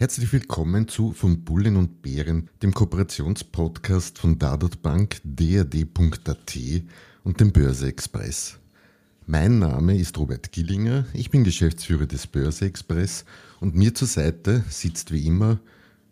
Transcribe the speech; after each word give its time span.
Herzlich 0.00 0.32
willkommen 0.32 0.86
zu 0.86 1.10
Von 1.10 1.42
Bullen 1.42 1.74
und 1.74 2.02
Bären, 2.02 2.48
dem 2.62 2.72
Kooperationspodcast 2.72 4.16
von 4.16 4.38
Dadot 4.38 4.80
Bank, 4.80 5.20
dad.at 5.24 6.56
und 7.24 7.40
dem 7.40 7.50
Börse 7.50 7.88
Express. 7.88 8.60
Mein 9.26 9.58
Name 9.58 9.98
ist 9.98 10.16
Robert 10.16 10.52
Gillinger, 10.52 11.04
ich 11.14 11.30
bin 11.30 11.42
Geschäftsführer 11.42 12.06
des 12.06 12.28
Börse 12.28 12.66
Express 12.66 13.24
und 13.58 13.74
mir 13.74 13.92
zur 13.92 14.06
Seite 14.06 14.62
sitzt 14.68 15.10
wie 15.10 15.26
immer, 15.26 15.58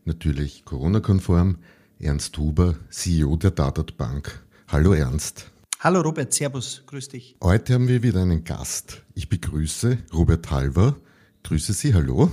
natürlich 0.04 0.64
Corona-konform, 0.64 1.58
Ernst 2.00 2.36
Huber, 2.38 2.74
CEO 2.90 3.36
der 3.36 3.52
Dadot 3.52 3.96
Bank. 3.96 4.44
Hallo 4.66 4.94
Ernst. 4.94 5.52
Hallo 5.78 6.00
Robert, 6.00 6.32
Servus, 6.32 6.82
grüß 6.86 7.06
dich. 7.10 7.36
Heute 7.40 7.74
haben 7.74 7.86
wir 7.86 8.02
wieder 8.02 8.22
einen 8.22 8.42
Gast. 8.42 9.04
Ich 9.14 9.28
begrüße 9.28 9.98
Robert 10.12 10.50
Halver. 10.50 10.96
Grüße 11.44 11.72
Sie, 11.72 11.94
hallo. 11.94 12.32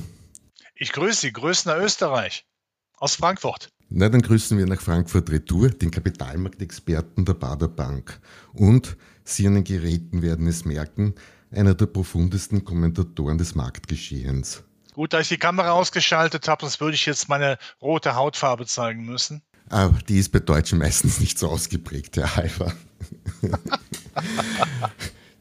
Ich 0.83 0.91
grüße 0.91 1.21
Sie, 1.21 1.31
nach 1.65 1.77
Österreich, 1.77 2.45
aus 2.97 3.15
Frankfurt. 3.15 3.69
Na, 3.87 4.09
dann 4.09 4.21
grüßen 4.21 4.57
wir 4.57 4.65
nach 4.65 4.81
Frankfurt 4.81 5.29
Retour, 5.29 5.69
den 5.69 5.91
Kapitalmarktexperten 5.91 7.23
der 7.23 7.35
Bader 7.35 7.69
Bank. 7.69 8.19
Und 8.51 8.97
Sie 9.23 9.47
an 9.47 9.53
den 9.53 9.63
Geräten 9.63 10.21
werden 10.21 10.45
es 10.45 10.65
merken, 10.65 11.15
einer 11.51 11.73
der 11.73 11.85
profundesten 11.85 12.65
Kommentatoren 12.65 13.37
des 13.37 13.55
Marktgeschehens. 13.55 14.63
Gut, 14.91 15.13
dass 15.13 15.21
ich 15.21 15.29
die 15.29 15.37
Kamera 15.37 15.71
ausgeschaltet 15.71 16.49
habe, 16.49 16.65
sonst 16.65 16.81
würde 16.81 16.95
ich 16.95 17.05
jetzt 17.05 17.29
meine 17.29 17.57
rote 17.81 18.15
Hautfarbe 18.15 18.65
zeigen 18.65 19.05
müssen. 19.05 19.41
Aber 19.69 19.97
die 20.09 20.19
ist 20.19 20.33
bei 20.33 20.39
Deutschen 20.39 20.79
meistens 20.79 21.21
nicht 21.21 21.39
so 21.39 21.47
ausgeprägt, 21.47 22.17
Herr 22.17 22.35
Halver. 22.35 22.73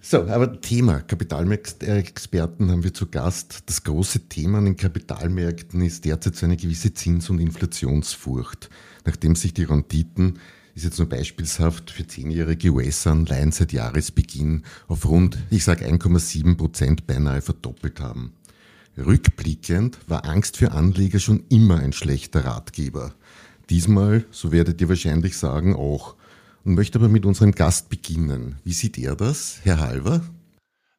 So, 0.04 0.26
aber 0.26 0.60
Thema 0.60 1.00
Kapitalmarktexperten 1.00 2.72
haben 2.72 2.82
wir 2.82 2.92
zu 2.92 3.06
Gast. 3.06 3.62
Das 3.66 3.84
große 3.84 4.28
Thema 4.28 4.58
an 4.58 4.64
den 4.64 4.76
Kapitalmärkten 4.76 5.80
ist 5.80 6.04
derzeit 6.04 6.34
so 6.34 6.44
eine 6.44 6.56
gewisse 6.56 6.92
Zins- 6.92 7.30
und 7.30 7.38
Inflationsfurcht, 7.38 8.68
nachdem 9.04 9.36
sich 9.36 9.54
die 9.54 9.62
Renditen, 9.62 10.40
ist 10.74 10.82
jetzt 10.82 10.98
nur 10.98 11.08
beispielshaft 11.08 11.92
für 11.92 12.04
zehnjährige 12.04 12.70
US-Anleihen 12.70 13.52
seit 13.52 13.72
Jahresbeginn 13.72 14.64
auf 14.88 15.08
rund, 15.08 15.38
ich 15.50 15.62
sage 15.62 15.86
1,7 15.86 16.56
Prozent 16.56 17.06
beinahe 17.06 17.40
verdoppelt 17.40 18.00
haben. 18.00 18.32
Rückblickend 18.98 19.98
war 20.08 20.24
Angst 20.24 20.56
für 20.56 20.72
Anleger 20.72 21.20
schon 21.20 21.44
immer 21.48 21.78
ein 21.78 21.92
schlechter 21.92 22.44
Ratgeber. 22.44 23.14
Diesmal, 23.70 24.24
so 24.32 24.50
werdet 24.50 24.80
ihr 24.80 24.88
wahrscheinlich 24.88 25.36
sagen, 25.36 25.76
auch 25.76 26.16
und 26.64 26.74
möchte 26.74 26.98
aber 26.98 27.08
mit 27.08 27.24
unserem 27.26 27.52
Gast 27.52 27.88
beginnen. 27.88 28.56
Wie 28.64 28.72
sieht 28.72 28.98
er 28.98 29.16
das, 29.16 29.60
Herr 29.62 29.80
Halver? 29.80 30.22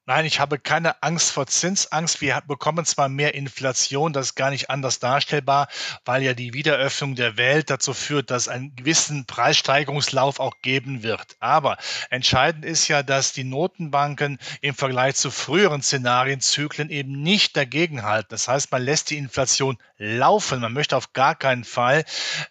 Nein, 0.06 0.26
ich 0.26 0.42
habe 0.42 0.60
keine 0.60 1.02
Angst 1.02 1.32
vor 1.32 1.48
Zinsangst. 1.48 2.20
Wir 2.20 2.42
bekommen 2.46 2.84
zwar 2.84 3.08
mehr 3.08 3.36
Inflation, 3.36 4.12
das 4.12 4.28
ist 4.28 4.36
gar 4.36 4.50
nicht 4.50 4.70
anders 4.70 5.00
darstellbar, 5.00 5.70
weil 6.04 6.24
ja 6.24 6.34
die 6.34 6.54
Wiederöffnung 6.54 7.16
der 7.16 7.38
Welt 7.38 7.70
dazu 7.70 7.94
führt, 7.94 8.30
dass 8.30 8.44
es 8.44 8.48
einen 8.50 8.76
gewissen 8.76 9.26
Preissteigerungslauf 9.26 10.42
auch 10.42 10.56
geben 10.62 11.04
wird. 11.04 11.38
Aber 11.40 11.78
entscheidend 12.10 12.66
ist 12.66 12.90
ja, 12.90 13.02
dass 13.02 13.32
die 13.32 13.46
Notenbanken 13.46 14.40
im 14.60 14.76
Vergleich 14.76 15.16
zu 15.16 15.32
früheren 15.32 15.82
Szenarienzyklen 15.82 16.90
eben 16.90 17.22
nicht 17.24 17.56
dagegenhalten. 17.56 18.28
Das 18.32 18.50
heißt, 18.50 18.74
man 18.74 18.84
lässt 18.84 19.10
die 19.10 19.18
Inflation 19.18 19.78
laufen. 19.98 20.60
Man 20.60 20.74
möchte 20.74 20.98
auf 20.98 21.14
gar 21.14 21.36
keinen 21.36 21.64
Fall 21.64 22.04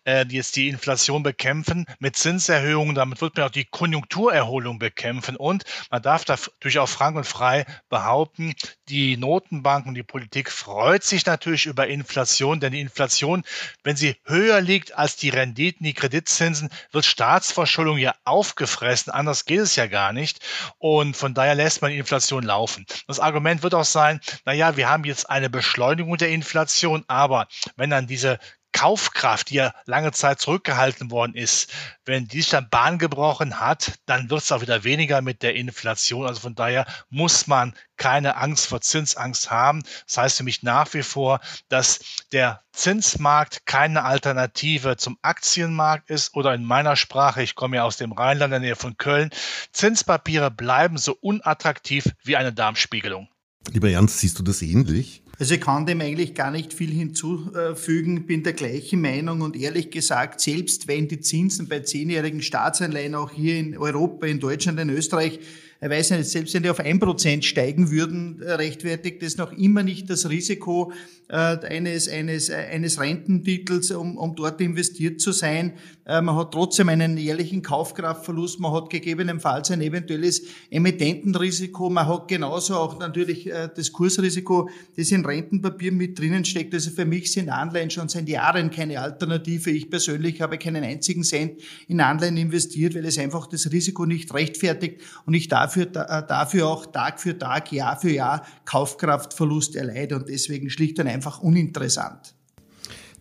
äh, 0.04 0.24
jetzt 0.26 0.56
die 0.56 0.70
Inflation 0.70 1.22
bekämpfen 1.22 1.84
mit 1.98 2.16
Zinserhöhungen. 2.16 2.94
Damit 2.94 3.20
wird 3.20 3.36
man 3.36 3.44
auch 3.44 3.50
die 3.50 3.66
Konjunkturerholung 3.66 4.78
bekämpfen. 4.78 5.36
Und 5.36 5.64
man 5.90 6.00
darf 6.00 6.26
natürlich 6.26 6.78
auch 6.78 6.88
frank 6.88 7.18
und 7.18 7.26
frei 7.26 7.41
frei 7.42 7.66
behaupten, 7.88 8.54
die 8.88 9.16
Notenbanken, 9.16 9.96
die 9.96 10.04
Politik 10.04 10.48
freut 10.48 11.02
sich 11.02 11.26
natürlich 11.26 11.66
über 11.66 11.88
Inflation, 11.88 12.60
denn 12.60 12.72
die 12.72 12.80
Inflation, 12.80 13.42
wenn 13.82 13.96
sie 13.96 14.14
höher 14.24 14.60
liegt 14.60 14.96
als 14.96 15.16
die 15.16 15.30
Renditen, 15.30 15.84
die 15.84 15.92
Kreditzinsen, 15.92 16.68
wird 16.92 17.04
Staatsverschuldung 17.04 17.98
ja 17.98 18.14
aufgefressen. 18.22 19.12
Anders 19.12 19.44
geht 19.44 19.58
es 19.58 19.74
ja 19.74 19.88
gar 19.88 20.12
nicht. 20.12 20.38
Und 20.78 21.16
von 21.16 21.34
daher 21.34 21.56
lässt 21.56 21.82
man 21.82 21.90
die 21.90 21.98
Inflation 21.98 22.44
laufen. 22.44 22.86
Das 23.08 23.18
Argument 23.18 23.64
wird 23.64 23.74
auch 23.74 23.84
sein, 23.84 24.20
naja, 24.44 24.76
wir 24.76 24.88
haben 24.88 25.02
jetzt 25.02 25.28
eine 25.28 25.50
Beschleunigung 25.50 26.16
der 26.18 26.28
Inflation, 26.28 27.02
aber 27.08 27.48
wenn 27.74 27.90
dann 27.90 28.06
diese 28.06 28.38
Kaufkraft, 28.72 29.50
die 29.50 29.56
ja 29.56 29.74
lange 29.86 30.12
Zeit 30.12 30.40
zurückgehalten 30.40 31.10
worden 31.10 31.34
ist, 31.34 31.70
wenn 32.04 32.26
die 32.26 32.40
sich 32.40 32.50
dann 32.50 32.68
Bahn 32.68 32.98
gebrochen 32.98 33.60
hat, 33.60 33.98
dann 34.06 34.30
wird 34.30 34.42
es 34.42 34.50
auch 34.50 34.62
wieder 34.62 34.84
weniger 34.84 35.20
mit 35.22 35.42
der 35.42 35.54
Inflation. 35.54 36.26
Also 36.26 36.40
von 36.40 36.54
daher 36.54 36.86
muss 37.10 37.46
man 37.46 37.74
keine 37.96 38.36
Angst 38.36 38.66
vor 38.66 38.80
Zinsangst 38.80 39.50
haben. 39.50 39.82
Das 40.06 40.16
heißt 40.16 40.36
für 40.38 40.44
mich 40.44 40.62
nach 40.62 40.92
wie 40.94 41.02
vor, 41.02 41.40
dass 41.68 42.00
der 42.32 42.62
Zinsmarkt 42.72 43.66
keine 43.66 44.04
Alternative 44.04 44.96
zum 44.96 45.18
Aktienmarkt 45.22 46.10
ist 46.10 46.34
oder 46.34 46.54
in 46.54 46.64
meiner 46.64 46.96
Sprache, 46.96 47.42
ich 47.42 47.54
komme 47.54 47.76
ja 47.76 47.84
aus 47.84 47.98
dem 47.98 48.12
Rheinland 48.12 48.52
in 48.54 48.60
der 48.62 48.70
Nähe 48.70 48.76
von 48.76 48.96
Köln, 48.96 49.30
Zinspapiere 49.72 50.50
bleiben 50.50 50.98
so 50.98 51.16
unattraktiv 51.20 52.08
wie 52.24 52.36
eine 52.36 52.52
Darmspiegelung. 52.52 53.28
Lieber 53.70 53.90
Ernst, 53.90 54.18
siehst 54.18 54.38
du 54.38 54.42
das 54.42 54.62
ähnlich? 54.62 55.22
Also 55.42 55.54
ich 55.54 55.60
kann 55.60 55.86
dem 55.86 56.00
eigentlich 56.00 56.34
gar 56.34 56.52
nicht 56.52 56.72
viel 56.72 56.92
hinzufügen, 56.92 58.26
bin 58.26 58.44
der 58.44 58.52
gleichen 58.52 59.00
Meinung 59.00 59.40
und 59.40 59.56
ehrlich 59.56 59.90
gesagt, 59.90 60.40
selbst 60.40 60.86
wenn 60.86 61.08
die 61.08 61.18
Zinsen 61.18 61.66
bei 61.66 61.80
zehnjährigen 61.80 62.42
Staatsanleihen 62.42 63.16
auch 63.16 63.32
hier 63.32 63.58
in 63.58 63.76
Europa, 63.76 64.26
in 64.26 64.38
Deutschland, 64.38 64.78
in 64.78 64.88
Österreich 64.88 65.40
ich 65.84 65.90
weiß 65.90 66.12
nicht, 66.12 66.30
selbst 66.30 66.54
wenn 66.54 66.62
die 66.62 66.70
auf 66.70 66.78
ein 66.78 67.00
Prozent 67.00 67.44
steigen 67.44 67.90
würden, 67.90 68.40
äh, 68.40 68.52
rechtfertigt 68.52 69.20
das 69.20 69.36
noch 69.36 69.50
immer 69.50 69.82
nicht 69.82 70.08
das 70.08 70.30
Risiko 70.30 70.92
äh, 71.28 71.34
eines, 71.34 72.08
eines, 72.08 72.50
eines 72.50 73.00
Rententitels, 73.00 73.90
um, 73.90 74.16
um 74.16 74.36
dort 74.36 74.60
investiert 74.60 75.20
zu 75.20 75.32
sein. 75.32 75.72
Äh, 76.06 76.22
man 76.22 76.36
hat 76.36 76.52
trotzdem 76.52 76.88
einen 76.88 77.18
jährlichen 77.18 77.62
Kaufkraftverlust, 77.62 78.60
man 78.60 78.72
hat 78.72 78.90
gegebenenfalls 78.90 79.72
ein 79.72 79.80
eventuelles 79.80 80.42
Emittentenrisiko, 80.70 81.90
man 81.90 82.06
hat 82.06 82.28
genauso 82.28 82.76
auch 82.76 83.00
natürlich 83.00 83.50
das 83.74 83.90
Kursrisiko, 83.90 84.70
das 84.96 85.10
in 85.10 85.24
Rentenpapieren 85.32 85.96
mit 85.96 86.18
drinnen 86.18 86.44
steckt. 86.44 86.74
Also 86.74 86.90
für 86.90 87.04
mich 87.04 87.32
sind 87.32 87.48
Anleihen 87.48 87.90
schon 87.90 88.08
seit 88.08 88.28
Jahren 88.28 88.70
keine 88.70 89.00
Alternative. 89.00 89.70
Ich 89.70 89.90
persönlich 89.90 90.40
habe 90.40 90.58
keinen 90.58 90.84
einzigen 90.84 91.24
Cent 91.24 91.60
in 91.88 92.00
Anleihen 92.00 92.36
investiert, 92.36 92.94
weil 92.94 93.06
es 93.06 93.18
einfach 93.18 93.46
das 93.46 93.70
Risiko 93.72 94.06
nicht 94.06 94.32
rechtfertigt 94.34 95.00
und 95.26 95.34
ich 95.34 95.48
dafür, 95.48 95.84
äh, 95.86 96.26
dafür 96.26 96.68
auch 96.68 96.86
Tag 96.86 97.20
für 97.20 97.38
Tag, 97.38 97.72
Jahr 97.72 97.98
für 97.98 98.10
Jahr 98.10 98.46
Kaufkraftverlust 98.64 99.76
erleide 99.76 100.16
und 100.16 100.28
deswegen 100.28 100.70
schlicht 100.70 100.98
und 100.98 101.08
einfach 101.08 101.40
uninteressant. 101.40 102.34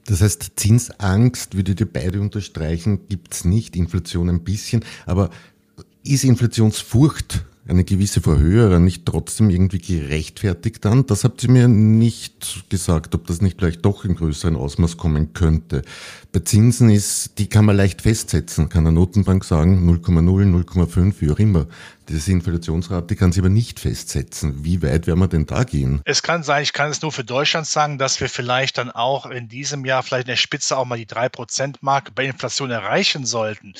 Das 0.05 0.21
heißt, 0.21 0.53
Zinsangst, 0.55 1.55
würde 1.55 1.75
ihr 1.79 1.91
beide 1.91 2.19
unterstreichen, 2.19 3.07
gibt 3.07 3.33
es 3.33 3.45
nicht, 3.45 3.75
Inflation 3.75 4.29
ein 4.29 4.43
bisschen, 4.43 4.83
aber 5.05 5.29
ist 6.03 6.23
Inflationsfurcht 6.23 7.45
eine 7.67 7.83
gewisse 7.83 8.21
Verhöherung 8.21 8.83
nicht 8.83 9.05
trotzdem 9.05 9.49
irgendwie 9.49 9.79
gerechtfertigt 9.79 10.83
dann? 10.83 11.05
Das 11.05 11.23
habt 11.23 11.43
ihr 11.43 11.51
mir 11.51 11.67
nicht 11.67 12.65
gesagt, 12.69 13.13
ob 13.15 13.27
das 13.27 13.41
nicht 13.41 13.59
vielleicht 13.59 13.85
doch 13.85 14.03
in 14.05 14.15
größeren 14.15 14.55
Ausmaß 14.55 14.97
kommen 14.97 15.33
könnte. 15.33 15.83
Bei 16.31 16.39
Zinsen 16.39 16.89
ist, 16.89 17.37
die 17.37 17.47
kann 17.47 17.65
man 17.65 17.77
leicht 17.77 18.01
festsetzen, 18.01 18.69
kann 18.69 18.87
eine 18.87 18.95
Notenbank 18.95 19.43
sagen 19.43 19.87
0,0, 19.89 20.65
0,5, 20.65 21.13
wie 21.19 21.31
auch 21.31 21.39
immer. 21.39 21.67
Diese 22.09 22.31
Inflationsrate 22.31 23.15
kann 23.15 23.31
sie 23.31 23.39
aber 23.41 23.49
nicht 23.49 23.79
festsetzen. 23.79 24.65
Wie 24.65 24.81
weit 24.81 25.05
werden 25.05 25.19
wir 25.19 25.27
denn 25.27 25.45
da 25.45 25.63
gehen? 25.63 26.01
Es 26.03 26.23
kann 26.23 26.43
sein, 26.43 26.63
ich 26.63 26.73
kann 26.73 26.89
es 26.89 27.01
nur 27.01 27.11
für 27.11 27.23
Deutschland 27.23 27.67
sagen, 27.67 27.99
dass 27.99 28.19
wir 28.19 28.27
vielleicht 28.27 28.79
dann 28.79 28.89
auch 28.89 29.27
in 29.27 29.47
diesem 29.47 29.85
Jahr 29.85 30.01
vielleicht 30.01 30.25
in 30.25 30.31
der 30.31 30.35
Spitze 30.35 30.77
auch 30.77 30.85
mal 30.85 30.97
die 30.97 31.05
3%-Marke 31.05 32.11
bei 32.11 32.25
Inflation 32.25 32.71
erreichen 32.71 33.25
sollten. 33.25 33.73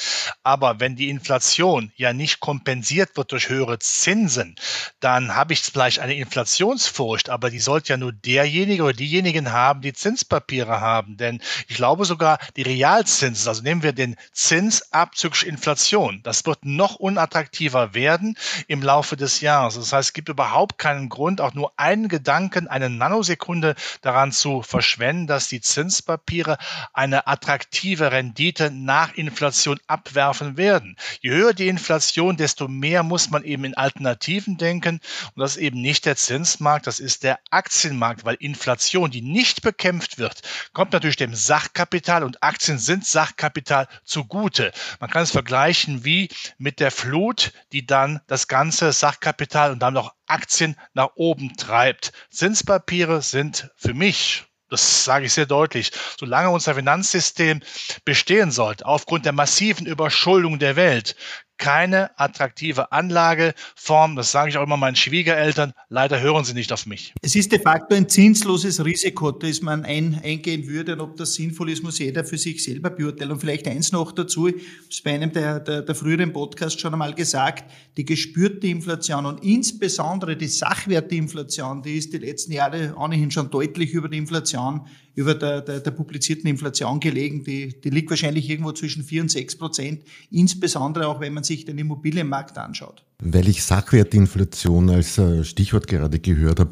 Aber 0.43 0.79
wenn 0.79 0.95
die 0.95 1.09
Inflation 1.09 1.91
ja 1.95 2.13
nicht 2.13 2.39
kompensiert 2.39 3.17
wird 3.17 3.31
durch 3.31 3.49
höhere 3.49 3.79
Zinsen, 3.79 4.55
dann 4.99 5.35
habe 5.35 5.53
ich 5.53 5.61
vielleicht 5.61 5.99
eine 5.99 6.15
Inflationsfurcht, 6.15 7.29
aber 7.29 7.49
die 7.49 7.59
sollte 7.59 7.93
ja 7.93 7.97
nur 7.97 8.13
derjenige 8.13 8.83
oder 8.83 8.93
diejenigen 8.93 9.51
haben, 9.51 9.81
die 9.81 9.93
Zinspapiere 9.93 10.79
haben. 10.79 11.17
Denn 11.17 11.41
ich 11.67 11.75
glaube 11.75 12.05
sogar, 12.05 12.37
die 12.55 12.61
Realzinsen, 12.61 13.47
also 13.47 13.63
nehmen 13.63 13.83
wir 13.83 13.93
den 13.93 14.15
Zins 14.31 14.93
abzüglich 14.93 15.47
Inflation, 15.47 16.21
das 16.23 16.45
wird 16.45 16.63
noch 16.65 16.95
unattraktiver 16.95 17.93
werden 17.95 18.10
werden 18.11 18.35
im 18.67 18.81
Laufe 18.81 19.15
des 19.15 19.39
Jahres. 19.39 19.75
Das 19.75 19.93
heißt, 19.93 20.09
es 20.09 20.13
gibt 20.13 20.27
überhaupt 20.27 20.77
keinen 20.77 21.07
Grund, 21.07 21.39
auch 21.39 21.53
nur 21.53 21.71
einen 21.77 22.09
Gedanken, 22.09 22.67
eine 22.67 22.89
Nanosekunde 22.89 23.75
daran 24.01 24.33
zu 24.33 24.61
verschwenden, 24.61 25.27
dass 25.27 25.47
die 25.47 25.61
Zinspapiere 25.61 26.57
eine 26.91 27.27
attraktive 27.27 28.11
Rendite 28.11 28.69
nach 28.69 29.13
Inflation 29.13 29.79
abwerfen 29.87 30.57
werden. 30.57 30.97
Je 31.21 31.31
höher 31.31 31.53
die 31.53 31.69
Inflation, 31.69 32.35
desto 32.35 32.67
mehr 32.67 33.03
muss 33.03 33.29
man 33.29 33.45
eben 33.45 33.63
in 33.63 33.77
Alternativen 33.77 34.57
denken. 34.57 34.99
Und 35.35 35.39
das 35.41 35.55
ist 35.55 35.61
eben 35.61 35.79
nicht 35.81 36.05
der 36.05 36.17
Zinsmarkt, 36.17 36.87
das 36.87 36.99
ist 36.99 37.23
der 37.23 37.39
Aktienmarkt, 37.49 38.25
weil 38.25 38.35
Inflation, 38.39 39.09
die 39.09 39.21
nicht 39.21 39.61
bekämpft 39.61 40.17
wird, 40.17 40.41
kommt 40.73 40.91
natürlich 40.91 41.15
dem 41.15 41.33
Sachkapital 41.33 42.23
und 42.23 42.43
Aktien 42.43 42.77
sind 42.77 43.05
Sachkapital 43.05 43.87
zugute. 44.03 44.73
Man 44.99 45.09
kann 45.09 45.23
es 45.23 45.31
vergleichen 45.31 46.03
wie 46.03 46.27
mit 46.57 46.81
der 46.81 46.91
Flut, 46.91 47.53
die 47.71 47.85
dann 48.01 48.21
das 48.27 48.47
ganze 48.47 48.91
Sachkapital 48.93 49.71
und 49.71 49.79
dann 49.79 49.93
noch 49.93 50.13
Aktien 50.25 50.75
nach 50.93 51.11
oben 51.15 51.55
treibt. 51.55 52.11
Zinspapiere 52.31 53.21
sind 53.21 53.69
für 53.75 53.93
mich 53.93 54.45
das 54.69 55.03
sage 55.03 55.25
ich 55.25 55.33
sehr 55.33 55.47
deutlich. 55.47 55.91
Solange 56.17 56.49
unser 56.49 56.75
Finanzsystem 56.75 57.59
bestehen 58.05 58.51
sollte, 58.51 58.85
aufgrund 58.85 59.25
der 59.25 59.33
massiven 59.33 59.85
Überschuldung 59.85 60.59
der 60.59 60.77
Welt, 60.77 61.17
keine 61.61 62.19
attraktive 62.19 62.91
Anlageform. 62.91 64.15
Das 64.15 64.31
sage 64.31 64.49
ich 64.49 64.57
auch 64.57 64.63
immer 64.63 64.77
meinen 64.77 64.95
Schwiegereltern. 64.95 65.73
Leider 65.89 66.19
hören 66.19 66.43
sie 66.43 66.55
nicht 66.55 66.73
auf 66.73 66.87
mich. 66.87 67.13
Es 67.21 67.35
ist 67.35 67.51
de 67.51 67.61
facto 67.61 67.95
ein 67.95 68.09
zinsloses 68.09 68.83
Risiko, 68.83 69.31
das 69.31 69.61
man 69.61 69.85
ein, 69.85 70.19
eingehen 70.23 70.67
würde. 70.67 70.93
Und 70.93 71.01
ob 71.01 71.17
das 71.17 71.35
sinnvoll 71.35 71.69
ist, 71.69 71.83
muss 71.83 71.99
jeder 71.99 72.25
für 72.25 72.39
sich 72.39 72.63
selber 72.63 72.89
beurteilen. 72.89 73.31
Und 73.31 73.39
vielleicht 73.39 73.67
eins 73.67 73.91
noch 73.91 74.11
dazu. 74.11 74.49
Es 74.89 75.01
bei 75.03 75.13
einem 75.13 75.31
der, 75.31 75.59
der, 75.59 75.83
der 75.83 75.93
früheren 75.95 76.33
Podcasts 76.33 76.81
schon 76.81 76.93
einmal 76.93 77.13
gesagt. 77.13 77.71
Die 77.95 78.05
gespürte 78.05 78.65
Inflation 78.65 79.27
und 79.27 79.43
insbesondere 79.43 80.35
die 80.35 80.47
Sachwerteinflation, 80.47 81.83
die 81.83 81.97
ist 81.97 82.11
die 82.11 82.17
letzten 82.17 82.53
Jahre 82.53 82.95
ohnehin 82.97 83.29
schon 83.29 83.51
deutlich 83.51 83.93
über 83.93 84.09
die 84.09 84.17
Inflation 84.17 84.87
über 85.15 85.35
der, 85.35 85.61
der, 85.61 85.79
der 85.79 85.91
publizierten 85.91 86.47
Inflation 86.47 86.99
gelegen. 86.99 87.43
Die, 87.43 87.79
die 87.79 87.89
liegt 87.89 88.09
wahrscheinlich 88.09 88.49
irgendwo 88.49 88.71
zwischen 88.71 89.03
4 89.03 89.23
und 89.23 89.31
6 89.31 89.57
Prozent, 89.57 90.03
insbesondere 90.29 91.07
auch 91.07 91.19
wenn 91.19 91.33
man 91.33 91.43
sich 91.43 91.65
den 91.65 91.77
Immobilienmarkt 91.77 92.57
anschaut. 92.57 93.03
Weil 93.21 93.47
ich 93.47 93.63
Sachwertinflation 93.63 94.89
als 94.89 95.17
äh, 95.17 95.43
Stichwort 95.43 95.87
gerade 95.87 96.19
gehört 96.19 96.59
habe, 96.59 96.71